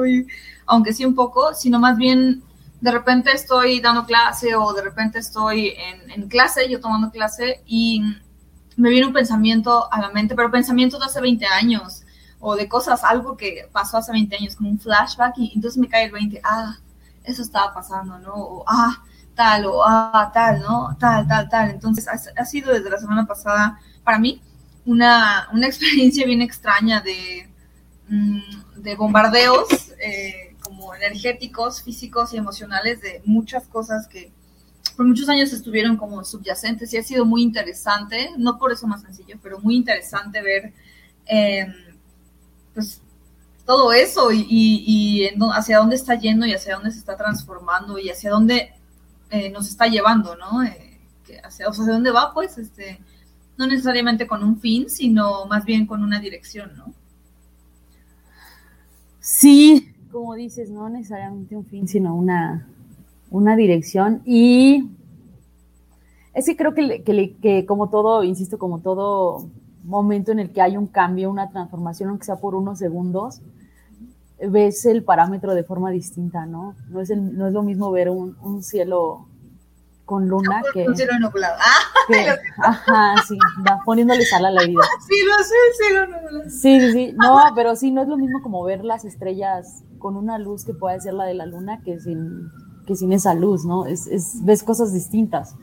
aunque 0.65 0.93
sí 0.93 1.05
un 1.05 1.13
poco, 1.13 1.53
sino 1.53 1.79
más 1.79 1.97
bien 1.97 2.41
de 2.81 2.91
repente 2.91 3.31
estoy 3.31 3.81
dando 3.81 4.05
clase 4.05 4.55
o 4.55 4.73
de 4.73 4.81
repente 4.81 5.19
estoy 5.19 5.73
en, 5.77 6.11
en 6.11 6.27
clase, 6.27 6.69
yo 6.69 6.79
tomando 6.79 7.11
clase 7.11 7.61
y 7.65 8.01
me 8.77 8.89
viene 8.89 9.07
un 9.07 9.13
pensamiento 9.13 9.91
a 9.91 10.01
la 10.01 10.09
mente, 10.09 10.35
pero 10.35 10.51
pensamiento 10.51 10.99
de 10.99 11.05
hace 11.05 11.21
20 11.21 11.45
años 11.45 12.03
o 12.39 12.55
de 12.55 12.67
cosas, 12.67 13.03
algo 13.03 13.37
que 13.37 13.67
pasó 13.71 13.97
hace 13.97 14.11
20 14.11 14.35
años, 14.35 14.55
como 14.55 14.69
un 14.69 14.79
flashback, 14.79 15.37
y 15.37 15.53
entonces 15.55 15.77
me 15.77 15.87
cae 15.87 16.05
el 16.05 16.11
20, 16.11 16.41
ah, 16.43 16.77
eso 17.23 17.41
estaba 17.41 17.73
pasando, 17.73 18.19
¿no? 18.19 18.33
O 18.33 18.63
ah, 18.67 19.03
tal, 19.33 19.65
o 19.65 19.83
ah, 19.83 20.31
tal, 20.33 20.61
¿no? 20.61 20.95
Tal, 20.99 21.27
tal, 21.27 21.49
tal. 21.49 21.71
Entonces 21.71 22.07
ha, 22.07 22.45
sido 22.45 22.71
desde 22.73 22.89
la 22.89 22.99
semana 22.99 23.25
pasada 23.25 23.79
para 24.03 24.19
mí 24.19 24.41
una, 24.85 25.49
una 25.53 25.67
experiencia 25.67 26.25
bien 26.25 26.41
extraña 26.41 27.01
de, 27.01 27.49
mm, 28.09 28.81
de 28.81 28.95
bombardeos 28.95 29.67
eh, 29.99 30.55
como 30.61 30.93
energéticos, 30.95 31.81
físicos 31.81 32.33
y 32.33 32.37
emocionales 32.37 33.01
de 33.01 33.21
muchas 33.25 33.65
cosas 33.67 34.07
que 34.07 34.31
por 34.95 35.05
muchos 35.05 35.27
años 35.29 35.51
estuvieron 35.51 35.97
como 35.97 36.23
subyacentes 36.23 36.93
y 36.93 36.97
ha 36.97 37.03
sido 37.03 37.25
muy 37.25 37.41
interesante, 37.41 38.29
no 38.37 38.57
por 38.57 38.71
eso 38.71 38.87
más 38.87 39.01
sencillo, 39.01 39.37
pero 39.41 39.59
muy 39.59 39.75
interesante 39.75 40.41
ver 40.41 40.73
em, 41.25 41.73
pues 42.73 43.01
todo 43.65 43.91
eso 43.93 44.29
y, 44.31 45.29
hacia 45.53 45.79
dónde 45.79 45.95
está 45.95 46.15
yendo 46.15 46.45
y 46.45 46.53
hacia 46.53 46.75
dónde 46.75 46.91
se 46.91 46.99
está 46.99 47.17
transformando 47.17 47.97
y 47.97 48.09
hacia 48.09 48.29
dónde 48.29 48.73
eh, 49.31 49.49
nos 49.49 49.67
está 49.67 49.87
llevando, 49.87 50.35
¿no? 50.35 50.63
Eh, 50.63 50.99
hacia, 51.43 51.67
o 51.67 51.73
sea, 51.73 51.83
hacia 51.83 51.93
dónde 51.93 52.11
va, 52.11 52.33
pues, 52.33 52.57
este, 52.57 53.01
no 53.57 53.65
necesariamente 53.65 54.27
con 54.27 54.43
un 54.43 54.59
fin, 54.59 54.89
sino 54.89 55.45
más 55.47 55.65
bien 55.65 55.87
con 55.87 56.03
una 56.03 56.19
dirección, 56.19 56.75
¿no? 56.77 56.93
Sí, 59.19 59.95
como 60.11 60.35
dices, 60.35 60.69
no 60.69 60.87
necesariamente 60.87 61.55
un 61.55 61.65
fin, 61.65 61.87
sino 61.87 62.15
una, 62.15 62.67
una 63.29 63.55
dirección 63.55 64.21
y 64.25 64.89
es 66.35 66.45
que 66.45 66.57
creo 66.57 66.73
que, 66.73 67.03
que, 67.41 67.65
como 67.65 67.89
todo, 67.89 68.23
insisto, 68.23 68.59
como 68.59 68.79
todo 68.79 69.49
momento 69.83 70.33
en 70.33 70.39
el 70.39 70.51
que 70.51 70.61
hay 70.61 70.75
un 70.75 70.87
cambio, 70.87 71.29
una 71.29 71.49
transformación, 71.49 72.09
aunque 72.09 72.25
sea 72.25 72.35
por 72.35 72.55
unos 72.55 72.77
segundos, 72.77 73.41
ves 74.49 74.85
el 74.85 75.03
parámetro 75.03 75.55
de 75.55 75.63
forma 75.63 75.91
distinta, 75.91 76.45
¿no? 76.45 76.75
No 76.89 76.99
es, 76.99 77.09
no 77.09 77.47
es 77.47 77.53
lo 77.53 77.63
mismo 77.63 77.89
ver 77.91 78.09
un, 78.09 78.61
cielo 78.63 79.27
con 80.03 80.27
luna 80.27 80.61
que... 80.73 80.85
Un 80.85 80.97
cielo 80.97 81.13
nublado. 81.19 81.55
Ah, 81.57 82.35
ajá, 82.57 83.15
sí, 83.25 83.37
va 83.65 83.79
poniéndole 83.85 84.25
sal 84.25 84.45
a 84.45 84.51
la 84.51 84.63
vida. 84.65 84.81
Sí, 85.07 85.15
lo 85.25 85.43
sé, 85.43 85.55
cielo 85.77 86.07
nublado. 86.07 86.49
Sí, 86.49 86.81
sí, 86.81 86.91
sí. 86.91 87.15
No, 87.17 87.41
pero 87.55 87.77
sí, 87.77 87.91
no 87.91 88.01
es 88.01 88.09
lo 88.09 88.17
mismo 88.17 88.41
como 88.41 88.61
ver 88.63 88.83
las 88.83 89.05
estrellas 89.05 89.83
con 89.99 90.17
una 90.17 90.37
luz 90.37 90.65
que 90.65 90.73
puede 90.73 90.99
ser 90.99 91.13
la 91.13 91.23
de 91.23 91.33
la 91.33 91.45
luna 91.45 91.81
que 91.81 91.99
sin 91.99 92.49
que 92.85 92.95
sin 92.95 93.13
esa 93.13 93.33
luz, 93.33 93.65
¿no? 93.65 93.85
Es, 93.85 94.39
ves 94.43 94.63
cosas 94.63 94.93
distintas. 94.93 95.55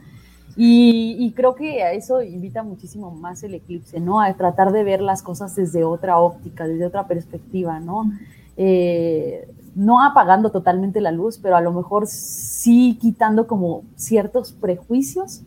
Y, 0.54 1.32
creo 1.35 1.54
que 1.54 1.82
a 1.82 1.92
eso 1.92 2.20
invita 2.20 2.62
muchísimo 2.62 3.11
más 3.11 3.42
el 3.42 3.54
eclipse, 3.54 4.00
¿no? 4.00 4.20
A 4.20 4.35
tratar 4.35 4.70
de 4.70 4.85
ver 4.85 5.00
las 5.00 5.22
cosas 5.22 5.56
desde 5.56 5.82
otra 5.82 6.18
óptica, 6.18 6.66
desde 6.66 6.85
otra 6.85 7.06
perspectiva, 7.06 7.80
¿no? 7.80 8.12
Eh, 8.58 9.48
no 9.74 10.04
apagando 10.04 10.50
totalmente 10.50 11.00
la 11.00 11.11
luz, 11.11 11.38
pero 11.38 11.56
a 11.56 11.62
lo 11.62 11.72
mejor 11.72 12.06
sí 12.06 12.98
quitando 13.00 13.46
como 13.46 13.85
ciertos 13.96 14.52
prejuicios 14.52 15.42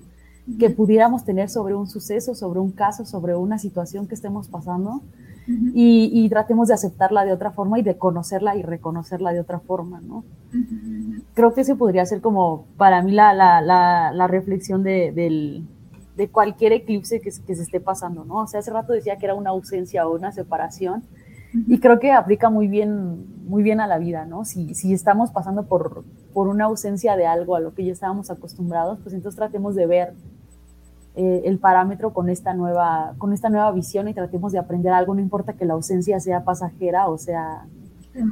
que 0.59 0.71
pudiéramos 0.71 1.23
tener 1.23 1.49
sobre 1.49 1.75
un 1.75 1.87
suceso, 1.87 2.33
sobre 2.33 2.59
un 2.59 2.71
caso, 2.71 3.05
sobre 3.05 3.35
una 3.35 3.59
situación 3.59 4.07
que 4.07 4.15
estemos 4.15 4.47
pasando 4.47 5.01
y, 5.47 6.27
tratemos 6.29 6.67
de 6.67 6.73
aceptarla 6.73 7.23
de 7.25 7.31
otra 7.31 7.51
forma 7.51 7.79
y 7.79 7.83
de 7.83 7.97
conocerla 7.97 8.55
y 8.55 8.63
reconocerla 8.63 9.31
de 9.31 9.39
otra 9.39 9.59
forma, 9.59 10.01
¿no? 10.01 10.23
Creo 11.33 11.53
que 11.53 11.61
ese 11.61 11.75
podría 11.75 12.05
ser 12.05 12.21
como 12.21 12.65
para 12.77 13.01
mí 13.03 13.11
la, 13.11 13.33
la, 13.33 13.61
la, 13.61 14.27
reflexión 14.27 14.83
de, 14.83 15.11
del, 15.11 15.67
de 16.15 16.29
cualquier 16.29 16.73
eclipse 16.73 17.21
que, 17.21 17.29
que, 17.45 17.55
se 17.55 17.61
esté 17.61 17.79
pasando, 17.79 18.25
¿no? 18.25 18.37
O 18.37 18.47
sea, 18.47 18.61
hace 18.61 18.71
rato 18.71 18.93
decía 18.93 19.17
que 19.17 19.25
era 19.25 19.35
una 19.35 19.51
ausencia 19.51 20.07
o 20.07 20.15
una 20.15 20.31
separación 20.31 21.03
y 21.67 21.79
creo 21.79 21.99
que 21.99 22.11
aplica 22.11 22.49
muy 22.49 22.67
bien, 22.67 23.25
muy 23.47 23.63
bien 23.63 23.79
a 23.79 23.87
la 23.87 23.97
vida, 23.97 24.25
¿no? 24.25 24.45
Si, 24.45 24.73
si 24.73 24.93
estamos 24.93 25.31
pasando 25.31 25.67
por, 25.67 26.03
por 26.33 26.47
una 26.47 26.65
ausencia 26.65 27.15
de 27.15 27.25
algo 27.27 27.55
a 27.55 27.59
lo 27.59 27.73
que 27.73 27.85
ya 27.85 27.93
estábamos 27.93 28.29
acostumbrados, 28.29 28.99
pues 29.01 29.15
entonces 29.15 29.37
tratemos 29.37 29.75
de 29.75 29.85
ver 29.85 30.13
eh, 31.17 31.43
el 31.45 31.59
parámetro 31.59 32.13
con 32.13 32.29
esta, 32.29 32.53
nueva, 32.53 33.15
con 33.17 33.31
esta 33.31 33.49
nueva 33.49 33.71
visión 33.71 34.07
y 34.07 34.13
tratemos 34.13 34.51
de 34.51 34.59
aprender 34.59 34.91
algo, 34.91 35.15
no 35.15 35.21
importa 35.21 35.53
que 35.53 35.65
la 35.65 35.73
ausencia 35.73 36.19
sea 36.19 36.43
pasajera 36.43 37.07
o 37.07 37.17
sea 37.17 37.65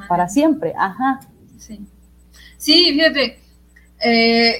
para 0.08 0.28
siempre. 0.28 0.74
Ajá. 0.78 1.22
Sí, 1.58 1.80
sí 2.58 2.92
fíjate, 2.94 3.40
eh, 4.04 4.56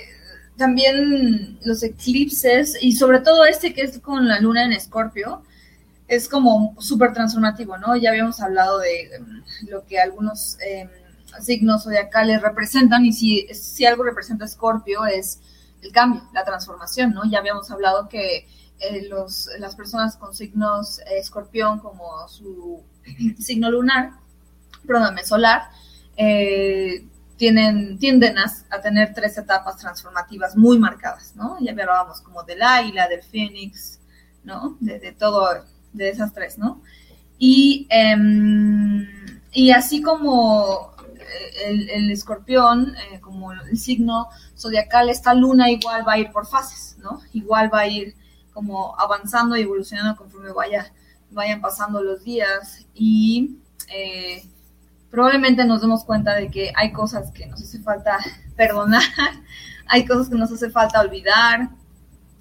también 0.58 1.60
los 1.64 1.84
eclipses 1.84 2.78
y 2.82 2.94
sobre 2.94 3.20
todo 3.20 3.46
este 3.46 3.74
que 3.74 3.82
es 3.82 4.00
con 4.00 4.28
la 4.28 4.40
luna 4.40 4.66
en 4.66 4.72
escorpio, 4.72 5.42
es 6.08 6.30
como 6.30 6.76
súper 6.80 7.14
transformativo, 7.14 7.78
¿no? 7.78 7.96
Ya 7.96 8.12
habíamos 8.12 8.40
hablado 8.40 8.80
de 8.80 9.20
mm, 9.20 9.70
lo 9.70 9.86
que 9.86 10.00
algunos 10.00 10.58
eh, 10.62 10.88
signos 11.42 11.84
zodiacales 11.84 12.42
representan 12.42 13.06
y 13.06 13.14
si, 13.14 13.48
si 13.54 13.86
algo 13.86 14.04
representa 14.04 14.46
escorpio 14.46 15.06
es 15.06 15.42
el 15.84 15.92
cambio, 15.92 16.24
la 16.34 16.44
transformación, 16.44 17.14
¿no? 17.14 17.24
Ya 17.30 17.40
habíamos 17.40 17.70
hablado 17.70 18.08
que 18.08 18.48
eh, 18.80 19.08
los, 19.10 19.50
las 19.60 19.76
personas 19.76 20.18
con 20.18 20.34
signos 20.34 21.00
escorpión 21.12 21.80
como 21.80 22.28
su 22.28 22.84
signo 23.40 23.70
lunar, 23.70 24.12
perdón, 24.86 25.16
solar, 25.24 25.70
eh, 26.18 27.06
tienen, 27.38 27.98
tienden 27.98 28.36
a, 28.38 28.82
tener 28.82 29.14
tres 29.14 29.38
etapas 29.38 29.78
transformativas 29.78 30.56
muy 30.56 30.78
marcadas, 30.78 31.36
¿no? 31.36 31.58
Ya 31.60 31.72
hablábamos 31.72 32.22
como 32.22 32.44
del 32.44 32.62
águila, 32.62 33.08
del 33.08 33.24
fénix, 33.24 34.00
¿no? 34.44 34.78
De, 34.80 35.12
todo, 35.12 35.50
de 35.92 36.10
esas 36.10 36.34
tres, 36.34 36.58
¿no? 36.58 36.82
Y, 37.38 37.88
em, 37.90 39.08
y 39.52 39.72
así 39.72 40.02
como 40.02 40.93
el, 41.66 42.12
escorpión, 42.12 42.96
como 43.22 43.52
el 43.52 43.78
signo 43.78 44.28
zodiacal, 44.58 45.10
esta 45.10 45.34
luna 45.34 45.70
igual 45.70 46.08
va 46.08 46.14
a 46.14 46.18
ir 46.18 46.32
por 46.32 46.48
fases, 46.48 46.98
¿no? 47.00 47.22
Igual 47.34 47.74
va 47.74 47.80
a 47.80 47.88
ir 47.88 48.16
como 48.54 49.00
avanzando 49.00 49.58
y 49.58 49.62
evolucionando 49.62 50.16
conforme 50.16 50.52
vaya, 50.52 50.94
vayan 51.32 51.62
pasando 51.62 52.02
los 52.02 52.24
días 52.24 52.86
y 52.94 53.58
eh, 53.90 54.48
probablemente 55.10 55.66
nos 55.66 55.82
demos 55.82 56.04
cuenta 56.04 56.36
de 56.36 56.50
que 56.50 56.72
hay 56.76 56.92
cosas 56.92 57.32
que 57.32 57.46
nos 57.46 57.62
hace 57.62 57.80
falta 57.80 58.20
perdonar, 58.56 59.04
hay 59.88 60.06
cosas 60.06 60.30
que 60.30 60.36
nos 60.36 60.52
hace 60.52 60.70
falta 60.70 61.02
olvidar, 61.02 61.70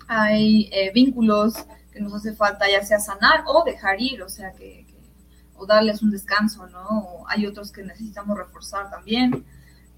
hay 0.08 0.68
eh, 0.72 0.90
vínculos 0.94 1.54
que 1.92 2.00
nos 2.00 2.14
hace 2.14 2.34
falta 2.34 2.70
ya 2.70 2.82
sea 2.82 2.98
sanar 2.98 3.44
o 3.46 3.64
dejar 3.64 4.00
ir, 4.00 4.22
o 4.22 4.28
sea, 4.28 4.52
que, 4.52 4.86
darles 5.66 6.02
un 6.02 6.10
descanso, 6.10 6.66
¿no? 6.68 6.86
O 6.88 7.28
hay 7.28 7.46
otros 7.46 7.72
que 7.72 7.82
necesitamos 7.82 8.36
reforzar 8.36 8.90
también. 8.90 9.44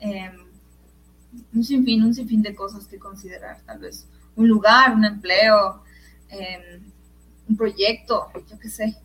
Em, 0.00 0.32
un 1.52 1.64
sinfín, 1.64 2.02
un 2.04 2.14
sinfín 2.14 2.42
de 2.42 2.54
cosas 2.54 2.86
que 2.86 2.98
considerar, 2.98 3.60
tal 3.66 3.80
vez 3.80 4.08
un 4.36 4.48
lugar, 4.48 4.94
un 4.94 5.04
empleo, 5.04 5.82
em, 6.28 6.82
un 7.48 7.56
proyecto, 7.56 8.28
yo 8.50 8.58
qué 8.58 8.68
sé. 8.68 8.96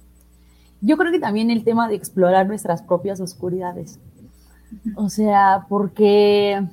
Yo 0.82 0.98
creo 0.98 1.12
que 1.12 1.20
también 1.20 1.52
el 1.52 1.64
tema 1.64 1.88
de 1.88 1.96
explorar 1.96 2.48
nuestras 2.48 2.82
propias 2.82 3.20
oscuridades. 3.20 4.00
O 4.96 5.10
sea, 5.10 5.66
porque, 5.68 6.64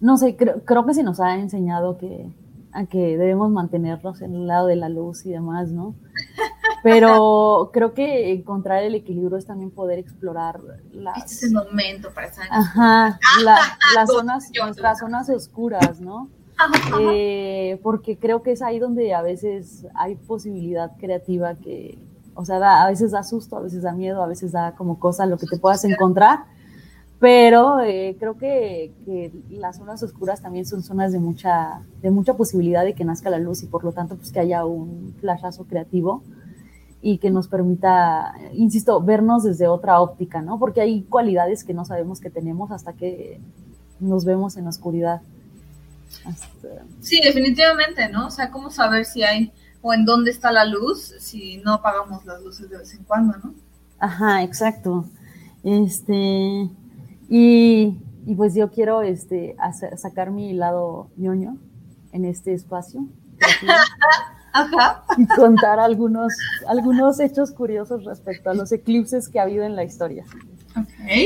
no 0.00 0.16
sé, 0.16 0.36
creo, 0.36 0.62
creo 0.64 0.84
que 0.84 0.94
se 0.94 1.02
nos 1.02 1.20
ha 1.20 1.36
enseñado 1.36 1.96
que, 1.98 2.30
a 2.72 2.86
que 2.86 3.16
debemos 3.16 3.50
mantenernos 3.50 4.20
en 4.20 4.34
el 4.34 4.46
lado 4.46 4.66
de 4.66 4.76
la 4.76 4.88
luz 4.88 5.24
y 5.24 5.30
demás, 5.30 5.70
¿no? 5.70 5.94
Pero 6.82 7.70
creo 7.72 7.94
que 7.94 8.32
encontrar 8.32 8.82
el 8.82 8.94
equilibrio 8.94 9.36
es 9.36 9.46
también 9.46 9.70
poder 9.70 9.98
explorar 9.98 10.60
las... 10.92 11.18
Este 11.18 11.34
es 11.34 11.42
el 11.44 11.52
momento 11.52 12.12
para 12.14 12.28
estar 12.28 12.46
Ajá, 12.50 13.18
las 13.94 14.08
zonas, 14.08 14.50
nuestras 14.60 14.98
zonas 15.00 15.28
oscuras, 15.28 16.00
¿no? 16.00 16.28
Eh, 17.00 17.78
porque 17.82 18.18
creo 18.18 18.42
que 18.42 18.52
es 18.52 18.62
ahí 18.62 18.78
donde 18.78 19.14
a 19.14 19.22
veces 19.22 19.86
hay 19.94 20.16
posibilidad 20.16 20.96
creativa 20.98 21.54
que, 21.54 21.98
o 22.34 22.44
sea, 22.44 22.82
a 22.82 22.88
veces 22.88 23.12
da 23.12 23.22
susto, 23.22 23.56
a 23.56 23.60
veces 23.60 23.82
da 23.82 23.92
miedo, 23.92 24.22
a 24.22 24.26
veces 24.26 24.52
da 24.52 24.74
como 24.74 24.98
cosa 24.98 25.26
lo 25.26 25.38
que 25.38 25.46
te 25.46 25.58
puedas 25.58 25.84
encontrar, 25.84 26.46
pero 27.20 27.80
eh, 27.80 28.16
creo 28.18 28.38
que, 28.38 28.92
que, 29.04 29.32
las 29.50 29.76
zonas 29.76 30.02
oscuras 30.02 30.42
también 30.42 30.66
son 30.66 30.82
zonas 30.82 31.12
de 31.12 31.20
mucha, 31.20 31.82
de 32.02 32.10
mucha 32.10 32.34
posibilidad 32.34 32.84
de 32.84 32.94
que 32.94 33.04
nazca 33.04 33.30
la 33.30 33.38
luz 33.38 33.62
y 33.62 33.66
por 33.66 33.84
lo 33.84 33.92
tanto 33.92 34.16
pues 34.16 34.32
que 34.32 34.40
haya 34.40 34.64
un 34.64 35.14
flashazo 35.20 35.64
creativo 35.64 36.22
y 37.00 37.18
que 37.18 37.30
nos 37.30 37.48
permita, 37.48 38.34
insisto, 38.52 39.00
vernos 39.00 39.44
desde 39.44 39.68
otra 39.68 40.00
óptica, 40.00 40.42
¿no? 40.42 40.58
Porque 40.58 40.80
hay 40.80 41.02
cualidades 41.02 41.64
que 41.64 41.74
no 41.74 41.84
sabemos 41.84 42.20
que 42.20 42.30
tenemos 42.30 42.70
hasta 42.72 42.92
que 42.92 43.40
nos 44.00 44.24
vemos 44.24 44.56
en 44.56 44.64
la 44.64 44.70
oscuridad. 44.70 45.22
Sí, 47.00 47.20
definitivamente, 47.22 48.08
¿no? 48.08 48.26
O 48.26 48.30
sea, 48.30 48.50
¿cómo 48.50 48.70
saber 48.70 49.04
si 49.04 49.22
hay 49.22 49.52
o 49.80 49.94
en 49.94 50.04
dónde 50.04 50.30
está 50.30 50.50
la 50.50 50.64
luz 50.64 51.14
si 51.20 51.58
no 51.58 51.74
apagamos 51.74 52.24
las 52.24 52.42
luces 52.42 52.68
de 52.68 52.78
vez 52.78 52.92
en 52.94 53.04
cuando, 53.04 53.36
¿no? 53.38 53.54
Ajá, 54.00 54.42
exacto. 54.42 55.04
Este, 55.62 56.68
y, 57.28 57.98
y 58.26 58.34
pues 58.36 58.54
yo 58.54 58.70
quiero 58.70 59.02
este, 59.02 59.56
sacar 59.96 60.30
mi 60.30 60.52
lado 60.52 61.10
ñoño 61.16 61.58
en 62.12 62.24
este 62.24 62.54
espacio. 62.54 63.06
y 65.16 65.26
contar 65.26 65.78
algunos, 65.78 66.32
algunos 66.66 67.20
hechos 67.20 67.52
curiosos 67.52 68.04
respecto 68.04 68.50
a 68.50 68.54
los 68.54 68.72
eclipses 68.72 69.28
que 69.28 69.38
ha 69.40 69.42
habido 69.42 69.64
en 69.64 69.76
la 69.76 69.84
historia. 69.84 70.24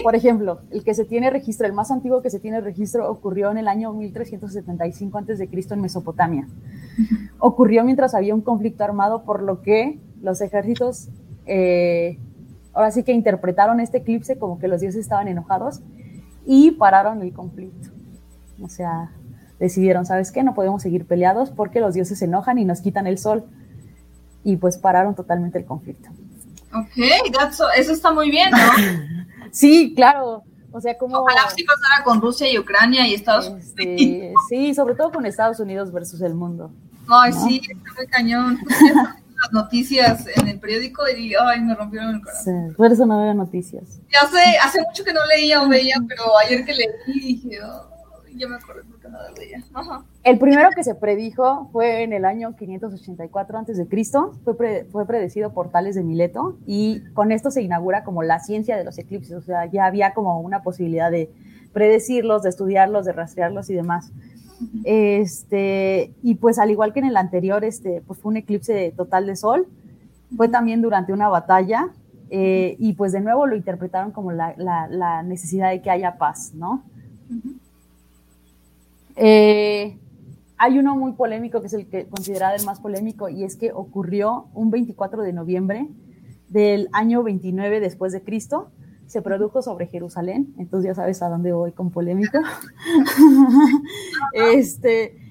Por 0.03 0.15
ejemplo, 0.15 0.61
el 0.71 0.85
que 0.85 0.95
se 0.95 1.05
tiene 1.05 1.31
registro, 1.31 1.67
el 1.67 1.73
más 1.73 1.91
antiguo 1.91 2.23
que 2.23 2.31
se 2.31 2.41
tiene 2.41 2.61
registro 2.61 3.11
ocurrió 3.11 3.51
en 3.51 3.59
el 3.59 3.69
año 3.69 3.93
1375 3.93 5.19
a.C. 5.19 5.49
en 5.71 5.81
Mesopotamia. 5.81 6.47
Ocurrió 7.39 7.85
mientras 7.85 8.15
había 8.15 8.35
un 8.35 8.41
conflicto 8.41 8.85
armado, 8.85 9.25
por 9.25 9.43
lo 9.43 9.61
que 9.61 9.99
los 10.23 10.41
ejércitos 10.41 11.09
eh, 11.47 12.19
ahora 12.73 12.91
sí 12.91 13.03
que 13.03 13.13
interpretaron 13.13 13.81
este 13.81 13.99
eclipse 13.99 14.39
como 14.39 14.59
que 14.59 14.69
los 14.69 14.81
dioses 14.81 15.01
estaban 15.01 15.29
enojados 15.29 15.81
y 16.47 16.73
pararon 16.73 17.23
el 17.23 17.33
conflicto. 17.33 17.91
O 18.63 18.69
sea, 18.69 19.11
decidieron, 19.63 20.05
¿sabes 20.05 20.33
qué? 20.33 20.43
No 20.43 20.55
podemos 20.55 20.83
seguir 20.83 21.07
peleados 21.07 21.51
porque 21.51 21.79
los 21.79 21.95
dioses 21.95 22.19
se 22.19 22.25
enojan 22.25 22.59
y 22.59 22.65
nos 22.65 22.81
quitan 22.81 23.07
el 23.07 23.17
sol. 23.17 23.45
Y 24.43 24.57
pues 24.57 24.77
pararon 24.77 25.15
totalmente 25.15 25.57
el 25.57 25.65
conflicto. 25.65 26.11
Ok, 26.75 26.91
eso 27.77 27.93
está 27.93 28.13
muy 28.13 28.29
bien, 28.29 28.51
¿no? 28.51 28.59
sí, 29.53 29.93
claro. 29.95 30.43
O 30.73 30.81
sea, 30.81 30.99
como... 30.99 31.19
Ojalá 31.19 31.43
sí 31.55 31.63
pasara 31.63 32.03
con 32.03 32.21
Rusia 32.21 32.51
y 32.51 32.59
Ucrania 32.59 33.07
y 33.07 33.15
Estados 33.15 33.53
este, 33.57 33.85
Unidos. 33.85 34.35
sí, 34.49 34.75
sobre 34.75 34.97
todo 34.97 35.13
con 35.13 35.27
Estados 35.27 35.61
Unidos 35.61 35.93
versus 35.93 36.21
el 36.23 36.35
mundo. 36.35 36.73
Ay, 37.09 37.33
sí, 37.33 37.61
está 37.63 37.95
muy 37.97 38.07
cañón. 38.09 38.59
las 39.43 39.53
noticias 39.53 40.27
en 40.35 40.49
el 40.49 40.59
periódico 40.59 41.03
y 41.09 41.35
ay, 41.35 41.61
me 41.61 41.77
rompieron 41.77 42.17
el 42.17 42.21
corazón. 42.21 42.71
Sí, 42.71 42.75
por 42.77 42.91
eso 42.91 43.07
no 43.07 43.23
veo 43.23 43.35
noticias. 43.35 44.01
Ya 44.13 44.27
sé, 44.27 44.43
hace 44.61 44.83
mucho 44.83 45.05
que 45.05 45.13
no 45.13 45.25
leía 45.27 45.63
o 45.63 45.69
veía, 45.69 45.97
pero 46.09 46.37
ayer 46.39 46.65
que 46.65 46.75
leí 46.75 46.89
dije, 47.07 47.61
ya 48.37 48.49
me 48.49 48.57
acuerdo. 48.57 48.83
El 50.25 50.39
primero 50.39 50.71
que 50.75 50.85
se 50.85 50.95
predijo 50.95 51.69
fue 51.73 52.03
en 52.03 52.13
el 52.13 52.25
año 52.25 52.55
584 52.57 53.59
a.C., 53.59 53.87
fue, 54.45 54.85
fue 54.91 55.07
predecido 55.07 55.53
por 55.53 55.71
Tales 55.71 55.95
de 55.95 56.03
Mileto 56.03 56.57
y 56.67 57.03
con 57.15 57.33
esto 57.33 57.51
se 57.51 57.63
inaugura 57.63 58.05
como 58.05 58.23
la 58.23 58.41
ciencia 58.41 58.77
de 58.77 58.85
los 58.85 58.99
eclipses, 58.99 59.33
o 59.33 59.43
sea, 59.43 59.67
ya 59.67 59.87
había 59.87 60.15
como 60.15 60.41
una 60.41 60.63
posibilidad 60.63 61.11
de 61.11 61.31
predecirlos, 61.73 62.43
de 62.43 62.51
estudiarlos, 62.51 63.05
de 63.05 63.13
rastrearlos 63.13 63.71
y 63.71 63.75
demás. 63.75 64.13
Este, 64.85 66.13
y 66.23 66.37
pues 66.37 66.59
al 66.59 66.71
igual 66.71 66.93
que 66.93 67.01
en 67.01 67.07
el 67.07 67.17
anterior, 67.17 67.65
este, 67.65 68.03
pues 68.07 68.21
fue 68.21 68.31
un 68.31 68.37
eclipse 68.37 68.93
total 68.97 69.27
de 69.27 69.37
sol, 69.37 69.67
fue 70.37 70.49
también 70.49 70.83
durante 70.83 71.13
una 71.13 71.29
batalla 71.29 71.89
eh, 72.31 72.77
y 72.79 72.95
pues 72.95 73.13
de 73.13 73.21
nuevo 73.21 73.47
lo 73.47 73.57
interpretaron 73.57 74.13
como 74.13 74.33
la, 74.33 74.55
la, 74.57 75.23
necesidad 75.23 75.71
de 75.71 75.83
que 75.83 75.91
haya 75.91 76.17
paz, 76.17 76.53
¿no? 76.55 76.83
Eh, 79.17 79.99
hay 80.59 80.79
uno 80.79 80.97
muy 80.97 81.13
polémico 81.13 81.61
que 81.61 81.67
es 81.67 81.73
el 81.73 81.89
que 81.89 82.07
considerado 82.07 82.55
el 82.57 82.65
más 82.65 82.81
polémico 82.81 83.29
y 83.29 83.45
es 83.45 83.57
que 83.57 83.73
ocurrió 83.73 84.49
un 84.55 84.71
24 84.71 85.23
de 85.23 85.33
noviembre 85.33 85.89
del 86.49 86.89
año 86.93 87.23
29 87.23 87.81
después 87.81 88.13
de 88.13 88.23
Cristo. 88.23 88.71
Se 89.07 89.23
produjo 89.23 89.61
sobre 89.61 89.89
Jerusalén, 89.89 90.55
entonces 90.59 90.89
ya 90.89 90.95
sabes 90.95 91.21
a 91.23 91.29
dónde 91.29 91.53
voy 91.53 91.73
con 91.73 91.91
polémico. 91.91 92.39
este, 94.33 95.22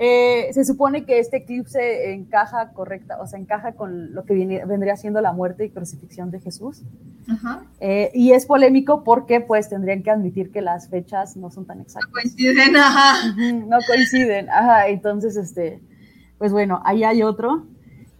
Eh, 0.00 0.52
se 0.52 0.64
supone 0.64 1.04
que 1.04 1.18
este 1.18 1.38
eclipse 1.38 2.12
encaja 2.12 2.70
correcta, 2.72 3.20
o 3.20 3.26
sea, 3.26 3.40
encaja 3.40 3.72
con 3.72 4.14
lo 4.14 4.24
que 4.24 4.34
vendría 4.64 4.96
siendo 4.96 5.20
la 5.20 5.32
muerte 5.32 5.64
y 5.64 5.70
crucifixión 5.70 6.30
de 6.30 6.38
Jesús. 6.38 6.84
Eh, 7.80 8.12
y 8.14 8.30
es 8.30 8.46
polémico 8.46 9.02
porque 9.02 9.40
pues 9.40 9.68
tendrían 9.68 10.04
que 10.04 10.12
admitir 10.12 10.52
que 10.52 10.62
las 10.62 10.88
fechas 10.88 11.36
no 11.36 11.50
son 11.50 11.66
tan 11.66 11.80
exactas. 11.80 12.08
No 12.08 12.12
coinciden, 12.12 12.76
ajá. 12.76 13.34
no 13.66 13.78
coinciden, 13.88 14.48
ajá. 14.50 14.86
Entonces, 14.86 15.36
este, 15.36 15.82
pues 16.38 16.52
bueno, 16.52 16.80
ahí 16.84 17.02
hay 17.02 17.24
otro. 17.24 17.66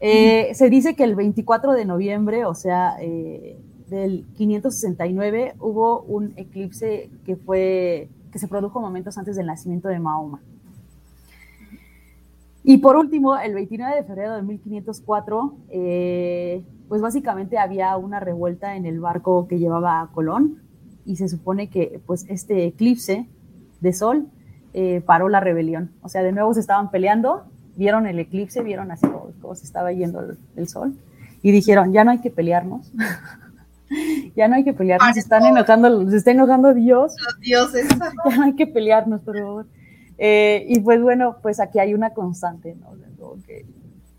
Eh, 0.01 0.51
se 0.55 0.71
dice 0.71 0.97
que 0.97 1.05
el 1.05 1.15
24 1.15 1.75
de 1.75 1.85
noviembre, 1.85 2.45
o 2.45 2.57
sea, 2.57 2.97
del 2.97 4.27
569, 4.35 5.55
hubo 5.61 6.01
un 6.03 6.33
eclipse 6.37 7.09
que 7.25 7.37
fue, 7.37 8.09
que 8.33 8.41
se 8.41 8.49
produjo 8.49 8.81
momentos 8.81 9.17
antes 9.17 9.37
del 9.37 9.47
nacimiento 9.47 9.87
de 9.87 10.01
Mahoma. 10.01 10.43
Y 12.65 12.79
por 12.79 12.97
último, 12.97 13.37
el 13.39 13.55
29 13.55 13.97
de 13.97 14.05
febrero 14.05 14.35
de 14.35 14.43
1504, 14.43 15.57
eh, 15.71 16.63
pues 16.89 17.01
básicamente 17.01 17.59
había 17.59 17.97
una 17.97 18.21
revuelta 18.21 18.77
en 18.77 18.87
el 18.87 19.01
barco 19.01 19.47
que 19.49 19.59
llevaba 19.59 20.01
a 20.01 20.09
Colón 20.09 20.63
y 21.05 21.17
se 21.17 21.29
supone 21.29 21.69
que 21.69 22.01
pues 22.07 22.27
este 22.29 22.67
eclipse 22.67 23.27
de 23.81 23.93
sol 23.93 24.27
eh, 24.75 25.03
paró 25.05 25.29
la 25.29 25.41
rebelión. 25.41 25.93
O 26.03 26.09
sea, 26.09 26.23
de 26.23 26.33
nuevo 26.33 26.53
se 26.53 26.61
estaban 26.61 26.91
peleando, 26.91 27.47
vieron 27.77 28.07
el 28.07 28.19
eclipse, 28.19 28.63
vieron 28.63 28.91
así 28.91 29.07
cómo, 29.41 29.55
se 29.55 29.65
estaba 29.65 29.93
yendo 29.93 30.21
el, 30.57 30.69
sol 30.69 30.95
y 31.43 31.53
dijeron, 31.53 31.93
ya 31.93 32.05
no 32.05 32.11
hay 32.11 32.21
que 32.21 32.31
pelearnos. 32.31 32.93
ya 34.37 34.49
no 34.49 34.57
hay 34.57 34.65
que 34.65 34.75
pelearnos, 34.75 35.15
se 35.15 35.21
están 35.21 35.47
enojando, 35.47 36.11
se 36.11 36.17
está 36.17 36.33
enojando 36.33 36.75
Dios. 36.75 37.15
Los 37.25 37.41
dioses. 37.41 37.89
ya 38.31 38.37
no 38.37 38.43
hay 38.45 38.55
que 38.55 38.67
pelearnos, 38.67 39.23
por 39.23 39.39
favor. 39.39 39.67
Eh, 40.19 40.65
y 40.69 40.81
pues 40.81 41.01
bueno, 41.01 41.39
pues 41.43 41.61
aquí 41.61 41.79
hay 41.79 41.95
una 41.95 42.11
constante, 42.11 42.75
¿no? 42.75 42.97
Que 43.47 43.65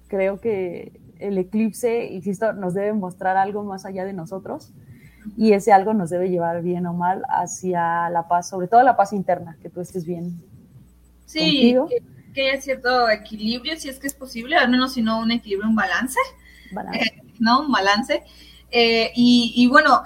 creo 0.07 0.39
que 0.39 0.99
el 1.19 1.37
eclipse, 1.37 2.05
insisto, 2.07 2.53
nos 2.53 2.73
debe 2.73 2.93
mostrar 2.93 3.37
algo 3.37 3.63
más 3.63 3.85
allá 3.85 4.05
de 4.05 4.13
nosotros 4.13 4.71
y 5.37 5.51
ese 5.51 5.73
algo 5.73 5.93
nos 5.93 6.09
debe 6.09 6.29
llevar 6.29 6.61
bien 6.61 6.85
o 6.85 6.93
mal 6.93 7.23
hacia 7.27 8.09
la 8.09 8.27
paz, 8.27 8.49
sobre 8.49 8.67
todo 8.67 8.81
la 8.83 8.95
paz 8.95 9.13
interna, 9.13 9.57
que 9.61 9.69
tú 9.69 9.81
estés 9.81 10.05
bien. 10.05 10.41
Sí, 11.25 11.75
que, 12.33 12.49
haya 12.49 12.61
cierto 12.61 13.09
equilibrio, 13.09 13.77
si 13.77 13.89
es 13.89 13.99
que 13.99 14.07
es 14.07 14.13
posible, 14.13 14.55
al 14.55 14.69
menos 14.69 14.93
si 14.93 15.01
no 15.01 15.19
un 15.19 15.31
equilibrio, 15.31 15.69
un 15.69 15.75
balance. 15.75 16.19
Eh, 16.93 17.21
¿No? 17.39 17.65
Un 17.65 17.71
balance. 17.71 18.23
Eh, 18.71 19.11
y, 19.15 19.53
y 19.55 19.67
bueno, 19.67 20.01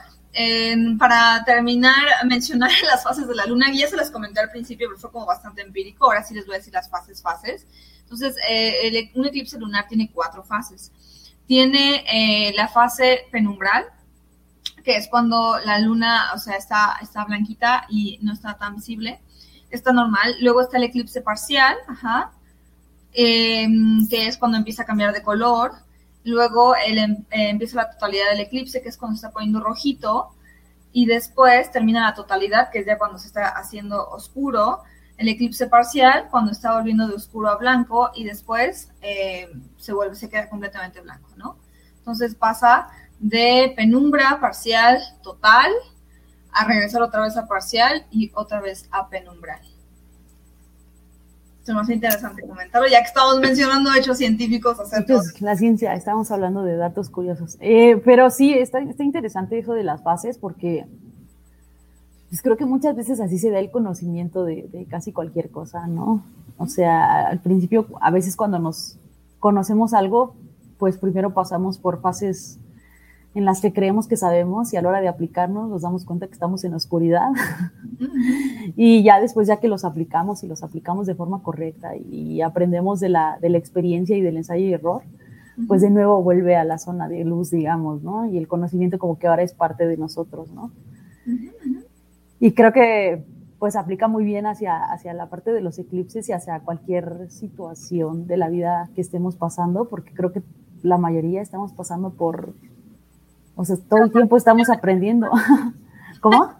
para 0.97 1.43
terminar, 1.45 2.05
mencionar 2.25 2.71
las 2.83 3.03
fases 3.03 3.27
de 3.27 3.35
la 3.35 3.45
luna, 3.45 3.71
ya 3.71 3.87
se 3.87 3.95
las 3.95 4.11
comenté 4.11 4.39
al 4.39 4.49
principio, 4.49 4.87
pero 4.89 4.99
fue 4.99 5.11
como 5.11 5.25
bastante 5.25 5.61
empírico, 5.61 6.05
ahora 6.05 6.23
sí 6.23 6.33
les 6.33 6.45
voy 6.45 6.55
a 6.55 6.57
decir 6.57 6.73
las 6.73 6.89
fases, 6.89 7.21
fases. 7.21 7.65
Entonces, 8.01 8.35
eh, 8.47 9.11
un 9.15 9.25
eclipse 9.25 9.57
lunar 9.57 9.87
tiene 9.87 10.11
cuatro 10.13 10.43
fases. 10.43 10.91
Tiene 11.47 12.03
eh, 12.11 12.53
la 12.55 12.67
fase 12.67 13.27
penumbral, 13.31 13.85
que 14.83 14.97
es 14.97 15.07
cuando 15.07 15.57
la 15.65 15.79
luna, 15.79 16.31
o 16.33 16.37
sea, 16.37 16.55
está, 16.55 16.97
está 17.01 17.25
blanquita 17.25 17.85
y 17.89 18.19
no 18.21 18.33
está 18.33 18.57
tan 18.57 18.75
visible. 18.75 19.19
Está 19.69 19.91
normal. 19.91 20.35
Luego 20.41 20.61
está 20.61 20.77
el 20.77 20.83
eclipse 20.83 21.21
parcial, 21.21 21.75
em, 23.13 24.07
que 24.07 24.27
es 24.27 24.37
cuando 24.37 24.57
empieza 24.57 24.83
a 24.83 24.85
cambiar 24.85 25.13
de 25.13 25.23
color. 25.23 25.71
Luego 26.23 26.75
em, 26.75 27.25
eh, 27.31 27.49
empieza 27.49 27.77
la 27.77 27.91
totalidad 27.91 28.29
del 28.31 28.41
eclipse, 28.41 28.81
que 28.81 28.89
es 28.89 28.97
cuando 28.97 29.17
se 29.17 29.25
está 29.25 29.33
poniendo 29.33 29.59
rojito. 29.59 30.29
Y 30.91 31.05
después 31.05 31.71
termina 31.71 32.01
la 32.01 32.13
totalidad, 32.13 32.69
que 32.69 32.79
es 32.79 32.85
ya 32.85 32.97
cuando 32.97 33.17
se 33.17 33.27
está 33.27 33.49
haciendo 33.49 34.09
oscuro. 34.09 34.83
El 35.17 35.27
eclipse 35.27 35.67
parcial, 35.67 36.27
cuando 36.31 36.51
está 36.51 36.73
volviendo 36.73 37.07
de 37.07 37.15
oscuro 37.15 37.49
a 37.49 37.57
blanco. 37.57 38.11
Y 38.15 38.23
después 38.23 38.91
eh, 39.01 39.49
se 39.77 39.93
vuelve, 39.93 40.15
se 40.15 40.29
queda 40.29 40.49
completamente 40.49 41.01
blanco, 41.01 41.29
¿no? 41.35 41.57
Entonces 41.97 42.35
pasa 42.35 42.89
de 43.19 43.73
penumbra 43.75 44.39
parcial 44.39 45.01
total 45.21 45.71
a 46.51 46.65
regresar 46.65 47.01
otra 47.01 47.21
vez 47.21 47.37
a 47.37 47.47
parcial 47.47 48.05
y 48.11 48.31
otra 48.35 48.59
vez 48.59 48.87
a 48.91 49.09
penumbral 49.09 49.72
se 51.63 51.73
me 51.73 51.79
hace 51.79 51.93
interesante 51.93 52.45
comentarlo, 52.45 52.87
ya 52.89 52.99
que 52.99 53.07
estamos 53.07 53.39
mencionando 53.39 53.93
hechos 53.93 54.17
científicos 54.17 54.79
acerca 54.79 55.21
La 55.39 55.55
ciencia, 55.55 55.93
estamos 55.93 56.29
hablando 56.29 56.63
de 56.63 56.75
datos 56.75 57.09
curiosos. 57.09 57.57
Eh, 57.61 58.01
pero 58.03 58.29
sí, 58.29 58.53
está, 58.53 58.79
está 58.79 59.03
interesante 59.03 59.57
eso 59.57 59.73
de 59.73 59.83
las 59.83 60.03
fases 60.03 60.37
porque 60.37 60.85
pues 62.27 62.41
creo 62.41 62.57
que 62.57 62.65
muchas 62.65 62.95
veces 62.95 63.21
así 63.21 63.37
se 63.37 63.49
da 63.49 63.59
el 63.59 63.71
conocimiento 63.71 64.43
de, 64.43 64.67
de, 64.71 64.85
casi 64.85 65.13
cualquier 65.13 65.51
cosa, 65.51 65.87
¿no? 65.87 66.25
O 66.57 66.67
sea, 66.67 67.27
al 67.27 67.39
principio, 67.39 67.87
a 68.01 68.11
veces 68.11 68.35
cuando 68.35 68.59
nos 68.59 68.97
conocemos 69.39 69.93
algo, 69.93 70.35
pues 70.77 70.97
primero 70.97 71.33
pasamos 71.33 71.77
por 71.77 72.01
fases 72.01 72.59
en 73.35 73.45
las 73.45 73.61
que 73.61 73.73
creemos 73.73 74.07
que 74.07 74.15
sabemos 74.15 74.73
y 74.73 74.77
a 74.77 74.81
la 74.81 74.89
hora 74.89 75.01
de 75.01 75.07
aplicarnos 75.07 75.69
nos 75.69 75.81
damos 75.81 76.05
cuenta 76.05 76.27
que 76.27 76.33
estamos 76.33 76.63
en 76.63 76.73
oscuridad. 76.73 77.29
y 78.75 79.03
ya 79.03 79.19
después, 79.19 79.47
ya 79.47 79.57
que 79.57 79.67
los 79.67 79.85
aplicamos 79.85 80.43
y 80.43 80.47
los 80.47 80.63
aplicamos 80.63 81.07
de 81.07 81.15
forma 81.15 81.41
correcta 81.41 81.95
y 81.95 82.41
aprendemos 82.41 82.99
de 82.99 83.09
la, 83.09 83.39
de 83.41 83.49
la 83.49 83.57
experiencia 83.57 84.15
y 84.15 84.21
del 84.21 84.37
ensayo 84.37 84.65
y 84.65 84.73
error, 84.73 85.01
pues 85.67 85.81
de 85.81 85.89
nuevo 85.89 86.21
vuelve 86.21 86.55
a 86.55 86.63
la 86.63 86.77
zona 86.77 87.07
de 87.07 87.23
luz, 87.23 87.51
digamos, 87.51 88.03
¿no? 88.03 88.25
Y 88.25 88.37
el 88.37 88.47
conocimiento 88.47 88.97
como 88.97 89.17
que 89.17 89.27
ahora 89.27 89.43
es 89.43 89.53
parte 89.53 89.87
de 89.87 89.97
nosotros, 89.97 90.51
¿no? 90.51 90.71
Y 92.39 92.53
creo 92.53 92.73
que 92.73 93.23
pues 93.57 93.77
aplica 93.77 94.09
muy 94.09 94.25
bien 94.25 94.45
hacia, 94.45 94.83
hacia 94.91 95.13
la 95.13 95.29
parte 95.29 95.53
de 95.53 95.61
los 95.61 95.79
eclipses 95.79 96.27
y 96.27 96.33
hacia 96.33 96.59
cualquier 96.59 97.29
situación 97.29 98.27
de 98.27 98.35
la 98.35 98.49
vida 98.49 98.89
que 98.93 98.99
estemos 98.99 99.37
pasando, 99.37 99.87
porque 99.87 100.13
creo 100.13 100.33
que 100.33 100.43
la 100.81 100.97
mayoría 100.97 101.41
estamos 101.41 101.71
pasando 101.71 102.09
por 102.09 102.55
o 103.55 103.65
sea, 103.65 103.75
todo 103.89 104.03
el 104.03 104.11
tiempo 104.11 104.37
estamos 104.37 104.69
aprendiendo. 104.69 105.29
¿Cómo? 106.21 106.53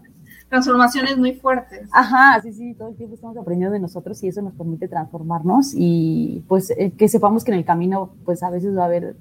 Transformaciones 0.50 1.18
muy 1.18 1.34
fuertes. 1.34 1.90
Ajá, 1.92 2.40
sí, 2.42 2.54
sí, 2.54 2.74
todo 2.76 2.90
el 2.90 2.96
tiempo 2.96 3.16
estamos 3.16 3.38
aprendiendo 3.38 3.74
de 3.74 3.80
nosotros 3.80 4.22
y 4.24 4.28
eso 4.28 4.42
nos 4.42 4.54
permite 4.54 4.88
transformarnos 4.88 5.74
y 5.74 6.44
pues 6.48 6.70
eh, 6.72 6.92
que 6.96 7.08
sepamos 7.08 7.44
que 7.44 7.52
en 7.52 7.58
el 7.58 7.66
camino 7.66 8.14
pues 8.24 8.44
a 8.44 8.52
veces 8.52 8.78
va 8.78 8.84
a 8.84 8.86
haber 8.86 9.16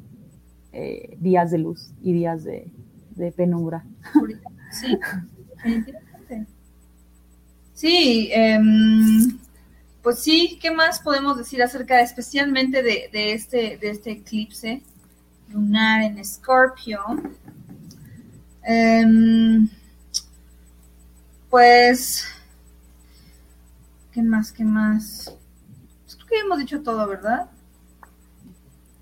eh, 0.73 1.17
días 1.21 1.51
de 1.51 1.59
luz 1.59 1.91
y 2.03 2.13
días 2.13 2.45
de, 2.45 2.71
penumbra. 3.37 3.85
Sí, 4.71 4.99
Sí, 7.75 8.31
em, 8.33 9.39
pues 10.03 10.21
sí, 10.21 10.59
¿qué 10.61 10.71
más 10.71 11.01
podemos 11.01 11.37
decir 11.37 11.63
acerca 11.63 12.01
especialmente 12.01 12.83
de, 12.83 13.09
de, 13.13 13.33
este, 13.33 13.77
de 13.77 13.91
este 13.91 14.13
eclipse 14.13 14.83
lunar 15.49 16.03
en 16.03 16.19
Escorpio? 16.19 17.01
Em, 18.65 19.69
pues, 21.51 22.25
¿qué 24.13 24.23
más? 24.23 24.53
¿Qué 24.53 24.65
más? 24.65 25.37
Pues 26.05 26.17
creo 26.17 26.29
que 26.29 26.39
hemos 26.39 26.59
dicho 26.59 26.83
todo, 26.83 27.07
¿verdad? 27.09 27.51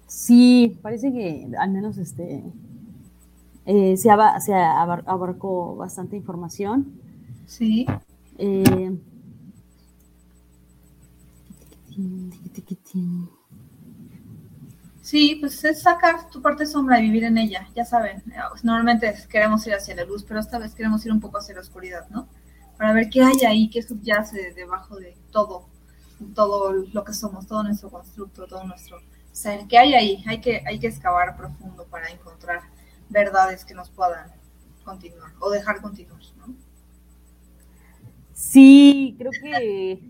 Sí, 0.06 0.78
parece 0.82 1.12
que 1.12 1.48
al 1.58 1.70
menos 1.70 1.98
este 1.98 2.42
eh, 3.66 3.96
se, 3.96 4.10
abarcó 4.10 5.76
bastante 5.76 6.16
información. 6.16 6.92
Sí. 7.46 7.86
Eh, 8.38 8.96
Sí, 15.02 15.38
pues 15.40 15.64
es 15.64 15.82
sacar 15.82 16.28
tu 16.28 16.42
parte 16.42 16.66
sombra 16.66 16.98
y 17.00 17.04
vivir 17.04 17.24
en 17.24 17.38
ella, 17.38 17.66
ya 17.74 17.84
saben. 17.84 18.22
Normalmente 18.62 19.14
queremos 19.30 19.66
ir 19.66 19.74
hacia 19.74 19.94
la 19.94 20.04
luz, 20.04 20.24
pero 20.24 20.40
esta 20.40 20.58
vez 20.58 20.74
queremos 20.74 21.04
ir 21.06 21.12
un 21.12 21.20
poco 21.20 21.38
hacia 21.38 21.54
la 21.54 21.62
oscuridad, 21.62 22.08
¿no? 22.10 22.28
Para 22.76 22.92
ver 22.92 23.08
qué 23.08 23.22
hay 23.22 23.44
ahí, 23.46 23.70
qué 23.70 23.82
subyace 23.82 24.52
debajo 24.54 24.96
de 24.96 25.16
todo, 25.30 25.66
todo 26.34 26.72
lo 26.72 27.04
que 27.04 27.14
somos, 27.14 27.46
todo 27.46 27.62
nuestro 27.62 27.90
constructo, 27.90 28.46
todo 28.46 28.64
nuestro 28.64 28.98
ser. 29.32 29.66
¿Qué 29.68 29.78
hay 29.78 29.94
ahí? 29.94 30.24
Hay 30.26 30.40
que, 30.40 30.62
hay 30.66 30.78
que 30.78 30.88
excavar 30.88 31.36
profundo 31.36 31.86
para 31.86 32.08
encontrar 32.10 32.60
verdades 33.08 33.64
que 33.64 33.74
nos 33.74 33.90
puedan 33.90 34.30
continuar 34.84 35.32
o 35.40 35.50
dejar 35.50 35.80
continuar, 35.80 36.20
¿no? 36.36 36.54
Sí, 38.34 39.14
creo 39.18 39.30
que, 39.30 40.00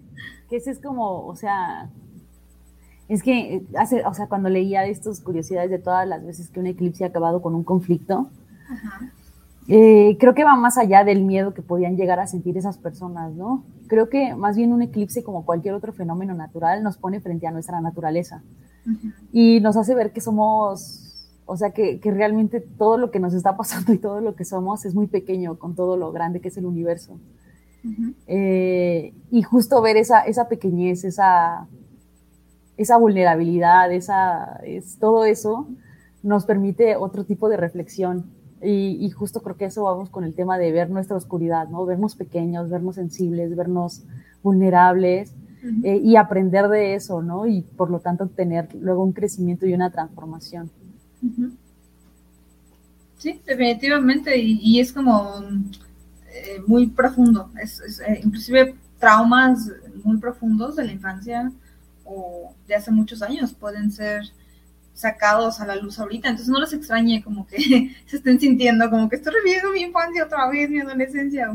que 0.49 0.57
ese 0.57 0.71
es 0.71 0.81
como, 0.81 1.27
o 1.27 1.37
sea, 1.37 1.91
es 3.11 3.25
que 3.25 3.57
eh, 3.57 3.63
hace, 3.77 4.07
o 4.07 4.15
sea, 4.15 4.29
cuando 4.29 4.49
leía 4.49 4.87
estas 4.87 5.21
curiosidades 5.21 5.69
de 5.69 5.81
todas 5.81 6.07
las 6.07 6.25
veces 6.25 6.49
que 6.49 6.61
un 6.61 6.69
eclipse 6.69 7.03
ha 7.03 7.09
acabado 7.09 7.43
con 7.43 7.57
un 7.57 7.65
conflicto, 7.65 8.31
eh, 9.67 10.17
creo 10.21 10.33
que 10.33 10.45
va 10.45 10.55
más 10.55 10.79
allá 10.79 11.03
del 11.03 11.25
miedo 11.25 11.53
que 11.53 11.61
podían 11.61 11.97
llegar 11.97 12.21
a 12.21 12.29
sentir 12.29 12.57
esas 12.57 12.79
personas, 12.79 13.33
¿no? 13.33 13.65
Creo 13.89 14.09
que 14.09 14.37
más 14.37 14.57
bien 14.57 14.73
un 14.73 14.83
eclipse, 14.83 15.25
como 15.25 15.45
cualquier 15.45 15.75
otro 15.75 15.93
fenómeno 15.93 16.35
natural, 16.35 16.85
nos 16.85 16.99
pone 16.99 17.21
frente 17.21 17.49
a 17.49 17.51
nuestra 17.51 17.81
naturaleza 17.81 18.45
y 19.33 19.59
nos 19.59 19.77
hace 19.77 19.97
ver 19.97 20.13
que 20.13 20.21
somos, 20.21 21.29
o 21.47 21.57
sea, 21.57 21.73
que, 21.73 21.99
que, 21.99 22.13
realmente 22.13 22.61
todo 22.61 22.97
lo 22.97 23.11
que 23.11 23.19
nos 23.19 23.35
está 23.35 23.57
pasando 23.57 23.93
y 23.93 23.99
todo 23.99 24.21
lo 24.21 24.37
que 24.37 24.45
somos 24.45 24.85
es 24.85 24.95
muy 24.95 25.09
pequeño 25.09 25.59
con 25.59 25.75
todo 25.75 25.97
lo 25.97 26.13
grande 26.13 26.41
que 26.41 26.49
es 26.49 26.57
el 26.57 26.65
universo. 26.65 27.19
Eh, 28.29 29.15
y 29.33 29.43
justo 29.43 29.83
ver 29.83 29.97
esa, 29.97 30.21
esa 30.21 30.49
pequeñez, 30.49 31.03
esa 31.03 31.67
esa 32.81 32.97
vulnerabilidad, 32.97 33.93
esa, 33.93 34.59
es, 34.65 34.97
todo 34.99 35.27
eso 35.27 35.69
nos 36.23 36.47
permite 36.47 36.97
otro 36.97 37.25
tipo 37.25 37.51
de 37.51 37.59
reflexión. 37.59 38.25
Y, 38.63 39.09
justo 39.11 39.41
creo 39.43 39.57
que 39.57 39.65
eso 39.67 39.85
vamos 39.85 40.11
con 40.11 40.25
el 40.25 40.35
tema 40.35 40.59
de 40.59 40.71
ver 40.71 40.91
nuestra 40.91 41.17
oscuridad, 41.17 41.69
¿no? 41.69 41.87
Vernos 41.87 42.15
pequeños, 42.15 42.69
vernos 42.69 42.97
sensibles, 42.97 43.57
vernos 43.57 44.03
vulnerables 44.43 45.33
eh, 45.83 46.01
y 46.03 46.17
aprender 46.17 46.69
de 46.69 46.95
eso, 46.95 47.23
¿no? 47.23 47.47
Y 47.47 47.63
por 47.63 47.91
lo 47.91 48.01
tanto 48.01 48.27
tener 48.29 48.75
luego 48.75 49.03
un 49.03 49.13
crecimiento 49.13 49.67
y 49.67 49.73
una 49.73 49.91
transformación. 49.91 50.71
Sí, 53.17 53.41
definitivamente, 53.47 54.37
y, 54.37 54.79
es 54.79 54.93
como 54.93 55.43
eh, 55.43 56.61
muy 56.67 56.87
profundo, 56.87 57.51
es, 57.63 58.01
eh, 58.07 58.21
inclusive 58.23 58.75
traumas 58.99 59.71
muy 60.05 60.19
profundos 60.19 60.77
de 60.77 60.85
la 60.85 60.93
infancia 60.93 61.51
o 62.11 62.55
de 62.67 62.75
hace 62.75 62.91
muchos 62.91 63.23
años 63.23 63.55
pueden 63.55 63.93
ser 63.93 64.25
sacados 64.93 65.61
a 65.61 65.67
la 65.67 65.77
luz 65.77 65.99
ahorita, 65.99 66.29
entonces 66.29 66.53
no 66.53 66.61
les 66.61 66.73
extrañe 66.73 67.23
como 67.23 67.47
que 67.47 67.57
se 68.07 68.17
estén 68.17 68.41
sintiendo 68.41 68.91
como 68.91 69.09
que 69.09 69.17
estoy 69.17 69.33
reviviendo 69.33 69.71
mi 69.71 69.83
infancia 69.83 70.25
otra 70.25 70.49
vez, 70.49 70.69
mi 70.69 70.81
adolescencia, 70.81 71.49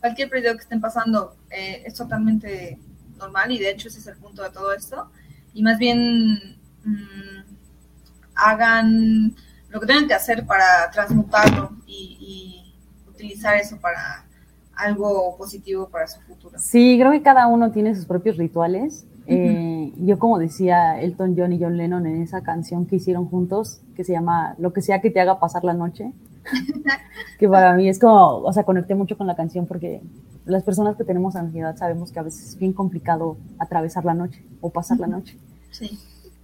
cualquier 0.00 0.30
periodo 0.30 0.56
que 0.56 0.62
estén 0.62 0.80
pasando 0.80 1.36
eh, 1.50 1.82
es 1.84 1.94
totalmente 1.94 2.78
normal 3.18 3.52
y 3.52 3.58
de 3.58 3.70
hecho 3.70 3.88
ese 3.88 3.98
es 3.98 4.06
el 4.06 4.16
punto 4.16 4.42
de 4.42 4.50
todo 4.50 4.72
esto. 4.72 5.10
Y 5.52 5.62
más 5.62 5.78
bien 5.78 6.56
mm, 6.84 7.42
hagan 8.34 9.34
lo 9.68 9.80
que 9.80 9.86
tengan 9.86 10.08
que 10.08 10.14
hacer 10.14 10.46
para 10.46 10.90
transmutarlo 10.90 11.76
y, 11.86 12.54
utilizar 13.08 13.56
eso 13.56 13.76
para 13.80 14.24
algo 14.76 15.36
positivo 15.36 15.88
para 15.88 16.06
su 16.06 16.20
futuro. 16.20 16.56
Sí, 16.56 16.96
creo 17.00 17.10
que 17.10 17.20
cada 17.20 17.48
uno 17.48 17.72
tiene 17.72 17.92
sus 17.96 18.06
propios 18.06 18.36
rituales 18.36 19.04
eh, 19.28 19.92
yo 19.98 20.18
como 20.18 20.38
decía 20.38 21.00
Elton 21.00 21.34
John 21.36 21.52
y 21.52 21.60
John 21.60 21.76
Lennon 21.76 22.06
en 22.06 22.22
esa 22.22 22.42
canción 22.42 22.86
que 22.86 22.96
hicieron 22.96 23.26
juntos, 23.26 23.82
que 23.94 24.02
se 24.04 24.12
llama 24.12 24.54
Lo 24.58 24.72
que 24.72 24.80
sea 24.80 25.00
que 25.00 25.10
te 25.10 25.20
haga 25.20 25.38
pasar 25.38 25.64
la 25.64 25.74
noche, 25.74 26.12
que 27.38 27.48
para 27.48 27.74
mí 27.74 27.88
es 27.88 27.98
como, 27.98 28.38
o 28.38 28.52
sea, 28.52 28.64
conecté 28.64 28.94
mucho 28.94 29.18
con 29.18 29.26
la 29.26 29.36
canción 29.36 29.66
porque 29.66 30.00
las 30.46 30.62
personas 30.62 30.96
que 30.96 31.04
tenemos 31.04 31.36
ansiedad 31.36 31.76
sabemos 31.76 32.10
que 32.10 32.18
a 32.18 32.22
veces 32.22 32.48
es 32.48 32.58
bien 32.58 32.72
complicado 32.72 33.36
atravesar 33.58 34.06
la 34.06 34.14
noche 34.14 34.42
o 34.62 34.70
pasar 34.70 34.98
la 34.98 35.06
noche. 35.06 35.36
Sí. 35.70 35.98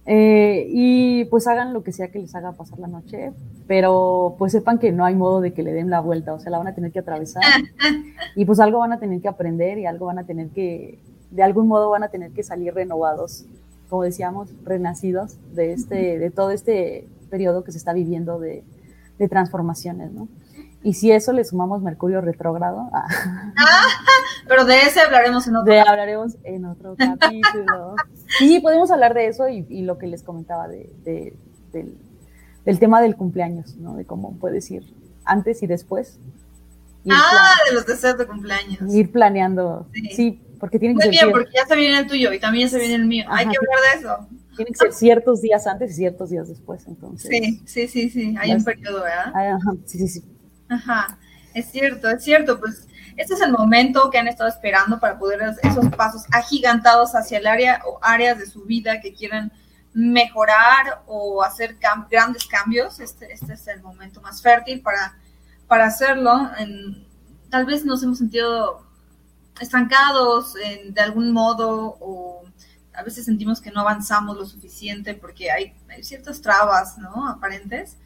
Eh, 0.05 0.67
y 0.69 1.25
pues 1.25 1.47
hagan 1.47 1.73
lo 1.73 1.81
que 1.81 1.91
sea 1.91 2.11
que 2.11 2.19
les 2.19 2.35
haga 2.35 2.51
pasar 2.51 2.77
la 2.77 2.87
noche, 2.87 3.33
pero 3.65 4.35
pues 4.37 4.51
sepan 4.51 4.77
que 4.77 4.91
no 4.91 5.03
hay 5.03 5.15
modo 5.15 5.41
de 5.41 5.53
que 5.53 5.63
le 5.63 5.73
den 5.73 5.89
la 5.89 5.99
vuelta, 5.99 6.35
o 6.35 6.39
sea, 6.39 6.51
la 6.51 6.59
van 6.59 6.67
a 6.67 6.75
tener 6.75 6.91
que 6.91 6.99
atravesar 6.99 7.41
y 8.35 8.45
pues 8.45 8.59
algo 8.59 8.77
van 8.77 8.93
a 8.93 8.99
tener 8.99 9.19
que 9.19 9.27
aprender 9.27 9.79
y 9.79 9.87
algo 9.87 10.05
van 10.05 10.19
a 10.19 10.23
tener 10.23 10.49
que, 10.49 10.99
de 11.35 11.43
algún 11.43 11.67
modo 11.67 11.89
van 11.89 12.03
a 12.03 12.07
tener 12.07 12.31
que 12.31 12.43
salir 12.43 12.73
renovados, 12.73 13.45
como 13.89 14.03
decíamos, 14.03 14.49
renacidos 14.63 15.37
de, 15.53 15.73
este, 15.73 16.17
de 16.17 16.31
todo 16.31 16.51
este 16.51 17.09
periodo 17.29 17.65
que 17.65 17.73
se 17.73 17.77
está 17.77 17.91
viviendo 17.91 18.39
de, 18.39 18.63
transformaciones, 19.29 20.11
¿no? 20.11 20.27
Y 20.83 20.93
si 20.93 21.11
eso 21.11 21.33
le 21.33 21.43
sumamos 21.43 21.81
Mercurio 21.81 22.21
retrógrado. 22.21 22.89
Ah, 22.93 23.07
pero 24.47 24.65
de 24.65 24.81
ese 24.81 25.01
hablaremos 25.01 25.47
en 25.47 25.55
otro 25.55 25.73
De 25.73 25.79
hablaremos 25.79 26.37
en 26.43 26.65
otro 26.65 26.95
capítulo. 26.95 27.95
sí, 28.37 28.59
podemos 28.59 28.91
hablar 28.91 29.13
de 29.13 29.27
eso 29.27 29.49
y, 29.49 29.81
lo 29.81 29.97
que 29.97 30.07
les 30.07 30.21
comentaba 30.21 30.67
de, 30.67 31.33
del, 31.73 32.79
tema 32.79 33.01
del 33.01 33.15
cumpleaños, 33.15 33.75
¿no? 33.77 33.95
De 33.95 34.05
cómo 34.05 34.37
puedes 34.37 34.69
ir 34.69 34.83
antes 35.23 35.63
y 35.63 35.67
después. 35.67 36.19
ah, 37.09 37.55
de 37.69 37.75
los 37.75 37.85
deseos 37.85 38.17
de 38.17 38.27
cumpleaños. 38.27 38.93
Ir 38.93 39.11
planeando. 39.11 39.87
sí 40.13 40.44
porque 40.65 40.79
tiene 40.79 40.95
que 40.95 41.05
Muy 41.05 41.15
bien, 41.15 41.31
porque 41.31 41.51
ya 41.53 41.63
se 41.67 41.75
viene 41.75 41.99
el 41.99 42.07
tuyo 42.07 42.33
y 42.33 42.39
también 42.39 42.67
se 42.69 42.79
viene 42.79 42.95
el 42.95 43.05
mío. 43.05 43.23
Hay 43.29 43.47
que 43.47 43.55
hablar 43.55 43.79
de 43.93 43.99
eso. 43.99 44.27
Tienen 44.55 44.73
que 44.73 44.79
ser 44.79 44.93
ciertos 44.93 45.41
días 45.41 45.67
antes 45.67 45.91
y 45.91 45.93
ciertos 45.93 46.31
días 46.31 46.47
después, 46.47 46.87
entonces. 46.87 47.29
Sí, 47.29 47.61
sí, 47.67 47.87
sí, 47.87 48.09
sí. 48.09 48.35
Hay 48.39 48.51
un 48.51 48.63
periodo, 48.63 49.03
¿verdad? 49.03 49.27
Ajá, 49.27 49.75
sí, 49.85 49.99
sí, 49.99 50.07
sí. 50.07 50.23
Ajá, 50.67 51.19
es 51.53 51.67
cierto, 51.67 52.09
es 52.09 52.23
cierto. 52.23 52.59
Pues 52.59 52.87
este 53.15 53.35
es 53.35 53.41
el 53.41 53.51
momento 53.51 54.09
que 54.09 54.17
han 54.17 54.27
estado 54.27 54.49
esperando 54.49 54.99
para 54.99 55.19
poder 55.19 55.43
hacer 55.43 55.69
esos 55.69 55.87
pasos 55.95 56.23
agigantados 56.31 57.13
hacia 57.13 57.37
el 57.37 57.45
área 57.45 57.81
o 57.85 57.99
áreas 58.01 58.39
de 58.39 58.47
su 58.47 58.63
vida 58.63 59.01
que 59.01 59.13
quieran 59.13 59.51
mejorar 59.93 61.03
o 61.05 61.43
hacer 61.43 61.77
grandes 62.09 62.47
cambios. 62.47 62.99
Este, 62.99 63.31
este 63.31 63.53
es 63.53 63.67
el 63.67 63.83
momento 63.83 64.19
más 64.19 64.41
fértil 64.41 64.81
para, 64.81 65.15
para 65.67 65.85
hacerlo. 65.85 66.49
En, 66.57 67.05
tal 67.51 67.67
vez 67.67 67.85
nos 67.85 68.01
hemos 68.01 68.17
sentido 68.17 68.84
estancados 69.59 70.53
de 70.53 71.01
algún 71.01 71.31
modo 71.31 71.97
o 71.99 72.43
a 72.95 73.03
veces 73.03 73.25
sentimos 73.25 73.61
que 73.61 73.71
no 73.71 73.81
avanzamos 73.81 74.37
lo 74.37 74.45
suficiente 74.45 75.13
porque 75.13 75.51
hay, 75.51 75.73
ciertas 76.01 76.41
trabas, 76.41 76.97
¿no? 76.97 77.27
Aparentes. 77.29 77.97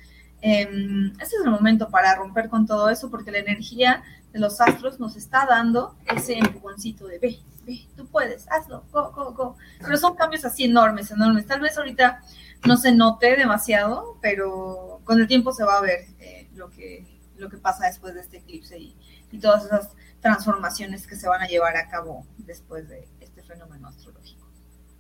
Em, 0.42 1.12
este 1.20 1.36
es 1.36 1.44
el 1.44 1.52
momento 1.52 1.90
para 1.90 2.16
romper 2.16 2.50
con 2.50 2.66
todo 2.66 2.90
eso 2.90 3.10
porque 3.10 3.32
la 3.32 3.40
energía 3.40 4.04
de 4.32 4.40
los 4.40 4.62
astros 4.62 5.00
nos 5.00 5.16
está 5.16 5.46
dando 5.46 5.96
ese 6.06 6.38
empujoncito 6.38 7.08
de 7.08 7.20
ve, 7.20 7.40
ve, 7.66 7.88
tú 7.98 8.08
puedes, 8.08 8.50
hazlo, 8.50 8.86
go, 8.92 9.12
go, 9.12 9.34
go. 9.34 9.58
Pero 9.80 9.98
son 9.98 10.16
cambios 10.16 10.46
así 10.46 10.66
enormes, 10.66 11.12
enormes. 11.12 11.46
Tal 11.46 11.62
vez 11.62 11.78
ahorita 11.78 12.22
no 12.66 12.78
se 12.78 12.92
note 12.92 13.36
demasiado, 13.36 14.18
pero 14.22 15.02
con 15.04 15.20
el 15.20 15.28
tiempo 15.28 15.52
se 15.52 15.64
va 15.64 15.78
a 15.78 15.82
ver 15.82 16.06
eh, 16.20 16.48
lo, 16.56 16.70
que, 16.70 17.06
lo 17.38 17.50
que 17.50 17.58
pasa 17.58 17.88
después 17.88 18.14
de 18.14 18.22
este 18.22 18.38
eclipse 18.38 18.78
y, 18.78 18.96
y 19.32 19.40
todas 19.40 19.66
esas 19.66 19.90
transformaciones 20.21 21.08
que 21.08 21.15
se 21.15 21.27
van 21.27 21.41
a 21.41 21.47
llevar 21.47 21.77
a 21.77 21.89
cabo 21.89 22.25
después 22.38 22.88
de 22.89 23.08
este 23.21 23.41
fenómeno 23.43 23.88
astrológico 23.88 24.39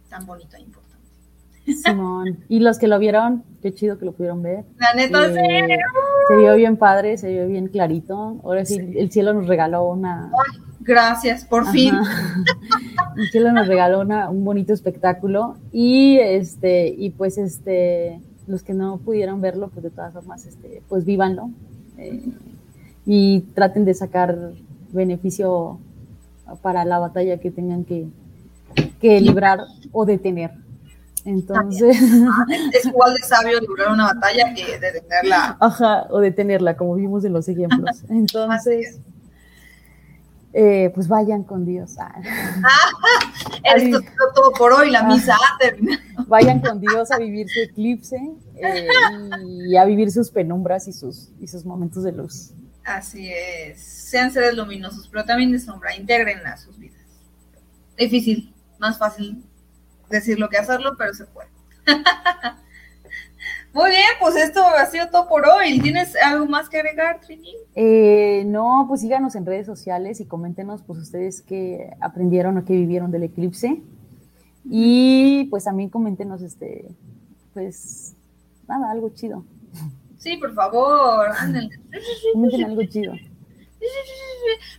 tan 0.09 0.25
bonito 0.25 0.57
e 0.57 0.61
importante. 0.61 0.89
Simón. 1.83 2.39
Y 2.49 2.59
los 2.59 2.79
que 2.79 2.87
lo 2.87 2.97
vieron, 2.97 3.43
qué 3.61 3.73
chido 3.73 3.99
que 3.99 4.05
lo 4.05 4.13
pudieron 4.13 4.41
ver. 4.41 4.65
La 4.77 4.93
neta, 4.95 5.27
eh, 5.27 5.77
Se 6.27 6.35
vio 6.35 6.55
bien 6.55 6.77
padre, 6.77 7.17
se 7.17 7.29
vio 7.31 7.47
bien 7.47 7.67
clarito. 7.67 8.39
Ahora 8.43 8.65
sí, 8.65 8.79
el 8.95 9.11
cielo 9.11 9.33
nos 9.33 9.47
regaló 9.47 9.87
una. 9.87 10.31
gracias, 10.79 11.45
por 11.45 11.67
fin. 11.67 11.93
el 13.17 13.29
cielo 13.29 13.51
nos 13.51 13.67
regaló 13.67 13.99
una, 14.01 14.29
un 14.31 14.43
bonito 14.43 14.73
espectáculo. 14.73 15.57
Y 15.71 16.17
este, 16.17 16.87
y 16.87 17.11
pues 17.11 17.37
este, 17.37 18.19
los 18.47 18.63
que 18.63 18.73
no 18.73 18.97
pudieron 18.97 19.39
verlo, 19.39 19.69
pues 19.69 19.83
de 19.83 19.91
todas 19.91 20.13
formas, 20.13 20.45
este, 20.47 20.81
pues 20.89 21.05
vívanlo. 21.05 21.51
Eh, 21.97 22.23
y 23.05 23.41
traten 23.53 23.85
de 23.85 23.93
sacar 23.93 24.53
beneficio 24.91 25.79
para 26.61 26.85
la 26.85 26.99
batalla 26.99 27.39
que 27.39 27.51
tengan 27.51 27.85
que, 27.85 28.07
que 28.99 29.19
librar 29.21 29.59
o 29.91 30.05
detener. 30.05 30.51
Entonces. 31.25 31.97
Es 32.73 32.85
igual 32.85 33.13
de 33.13 33.19
sabio 33.19 33.59
librar 33.59 33.91
una 33.91 34.13
batalla 34.13 34.53
que 34.53 34.79
detenerla. 34.79 35.57
Ajá, 35.59 36.07
o 36.09 36.19
detenerla, 36.19 36.77
como 36.77 36.95
vimos 36.95 37.25
en 37.25 37.33
los 37.33 37.47
ejemplos. 37.47 38.03
Entonces. 38.09 38.99
Eh, 40.51 40.91
pues 40.95 41.07
vayan 41.07 41.43
con 41.43 41.63
Dios. 41.63 41.95
Ah. 41.99 42.15
Esto 43.75 43.99
es 43.99 44.05
todo 44.33 44.51
por 44.53 44.73
hoy, 44.73 44.89
la 44.89 45.03
misa 45.03 45.35
Vayan 46.27 46.59
con 46.59 46.79
Dios 46.79 47.11
a 47.11 47.19
vivir 47.19 47.47
su 47.47 47.59
eclipse 47.59 48.17
eh, 48.55 48.87
y 49.67 49.75
a 49.75 49.85
vivir 49.85 50.11
sus 50.11 50.31
penumbras 50.31 50.87
y 50.87 50.93
sus, 50.93 51.29
y 51.39 51.47
sus 51.47 51.65
momentos 51.65 52.03
de 52.03 52.13
luz. 52.13 52.51
Así 52.85 53.31
es. 53.31 53.81
Sean 53.81 54.31
seres 54.31 54.55
luminosos, 54.55 55.07
pero 55.07 55.25
también 55.25 55.51
de 55.51 55.59
sombra. 55.59 55.95
Integrenla 55.95 56.53
a 56.53 56.57
sus 56.57 56.77
vidas. 56.77 56.99
Difícil, 57.97 58.53
más 58.79 58.97
fácil 58.97 59.43
decirlo 60.09 60.49
que 60.49 60.57
hacerlo, 60.57 60.95
pero 60.97 61.13
se 61.13 61.25
puede. 61.25 61.49
Muy 63.73 63.91
bien, 63.91 64.03
pues 64.19 64.35
esto 64.35 64.61
ha 64.65 64.85
sido 64.87 65.09
todo 65.09 65.27
por 65.27 65.47
hoy. 65.47 65.79
¿Tienes 65.79 66.15
algo 66.15 66.47
más 66.47 66.69
que 66.69 66.77
agregar, 66.77 67.19
Trini? 67.21 67.53
Eh, 67.75 68.43
no, 68.47 68.85
pues 68.87 69.01
síganos 69.01 69.35
en 69.35 69.45
redes 69.45 69.67
sociales 69.67 70.19
y 70.19 70.25
coméntenos, 70.25 70.81
pues 70.81 70.99
ustedes 70.99 71.41
qué 71.41 71.95
aprendieron 72.01 72.57
o 72.57 72.65
qué 72.65 72.73
vivieron 72.73 73.11
del 73.11 73.23
eclipse. 73.23 73.81
Y 74.65 75.45
pues 75.45 75.65
también 75.65 75.89
coméntenos, 75.89 76.41
este, 76.41 76.89
pues 77.53 78.15
nada, 78.67 78.89
algo 78.89 79.09
chido. 79.09 79.43
Sí, 80.19 80.35
por 80.37 80.53
favor, 80.53 81.29
Comenten 82.33 82.65
algo 82.65 82.83
chido. 82.83 83.13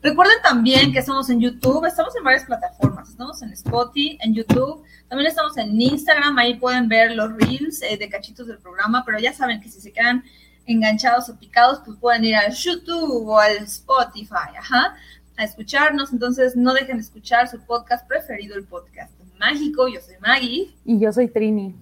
Recuerden 0.03 0.37
también 0.43 0.93
que 0.93 0.99
estamos 0.99 1.31
en 1.31 1.41
YouTube, 1.41 1.87
estamos 1.87 2.15
en 2.15 2.23
varias 2.23 2.45
plataformas, 2.45 3.09
estamos 3.09 3.41
en 3.41 3.51
Spotify, 3.55 4.19
en 4.21 4.35
YouTube, 4.35 4.85
también 5.09 5.29
estamos 5.29 5.57
en 5.57 5.81
Instagram, 5.81 6.39
ahí 6.39 6.55
pueden 6.59 6.87
ver 6.89 7.17
los 7.17 7.33
reels 7.39 7.81
eh, 7.81 7.97
de 7.97 8.11
cachitos 8.11 8.47
del 8.47 8.59
programa, 8.59 9.03
pero 9.07 9.19
ya 9.19 9.33
saben 9.33 9.63
que 9.63 9.71
si 9.71 9.81
se 9.81 9.93
quedan 9.93 10.23
enganchados 10.67 11.31
o 11.31 11.39
picados, 11.39 11.81
pues 11.87 11.97
pueden 11.99 12.25
ir 12.25 12.37
al 12.37 12.53
YouTube 12.53 13.27
o 13.27 13.39
al 13.39 13.57
Spotify, 13.65 14.55
ajá, 14.59 14.95
a 15.39 15.45
escucharnos, 15.45 16.13
entonces 16.13 16.55
no 16.55 16.75
dejen 16.75 16.99
de 16.99 17.03
escuchar 17.03 17.49
su 17.49 17.59
podcast 17.65 18.07
preferido, 18.07 18.57
el 18.57 18.65
podcast 18.65 19.13
mágico, 19.39 19.89
yo 19.89 20.01
soy 20.03 20.17
Maggie. 20.21 20.71
Y 20.85 21.01
yo 21.01 21.11
soy 21.11 21.29
Trini. 21.29 21.75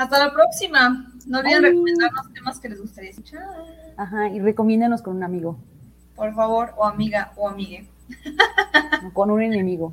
Hasta 0.00 0.18
la 0.18 0.32
próxima. 0.32 1.12
No 1.26 1.40
olviden 1.40 1.62
recomendarnos 1.62 2.32
temas 2.32 2.58
que 2.58 2.70
les 2.70 2.80
gustaría 2.80 3.10
escuchar. 3.10 3.46
Ajá, 3.98 4.30
y 4.30 4.40
recomiéndenos 4.40 5.02
con 5.02 5.14
un 5.14 5.22
amigo. 5.22 5.58
Por 6.16 6.34
favor, 6.34 6.72
o 6.78 6.86
amiga 6.86 7.32
o 7.36 7.46
amigue. 7.46 7.86
con 9.12 9.30
un 9.30 9.42
enemigo. 9.42 9.92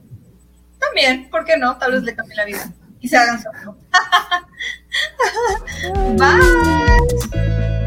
También, 0.79 1.29
¿por 1.29 1.43
qué 1.43 1.57
no? 1.57 1.77
Tal 1.77 1.91
vez 1.91 2.03
le 2.03 2.15
cambie 2.15 2.37
la 2.37 2.45
vida. 2.45 2.71
y 3.01 3.09
se 3.09 3.17
hagan 3.17 3.43
solo. 3.43 3.75
Bye. 6.17 7.86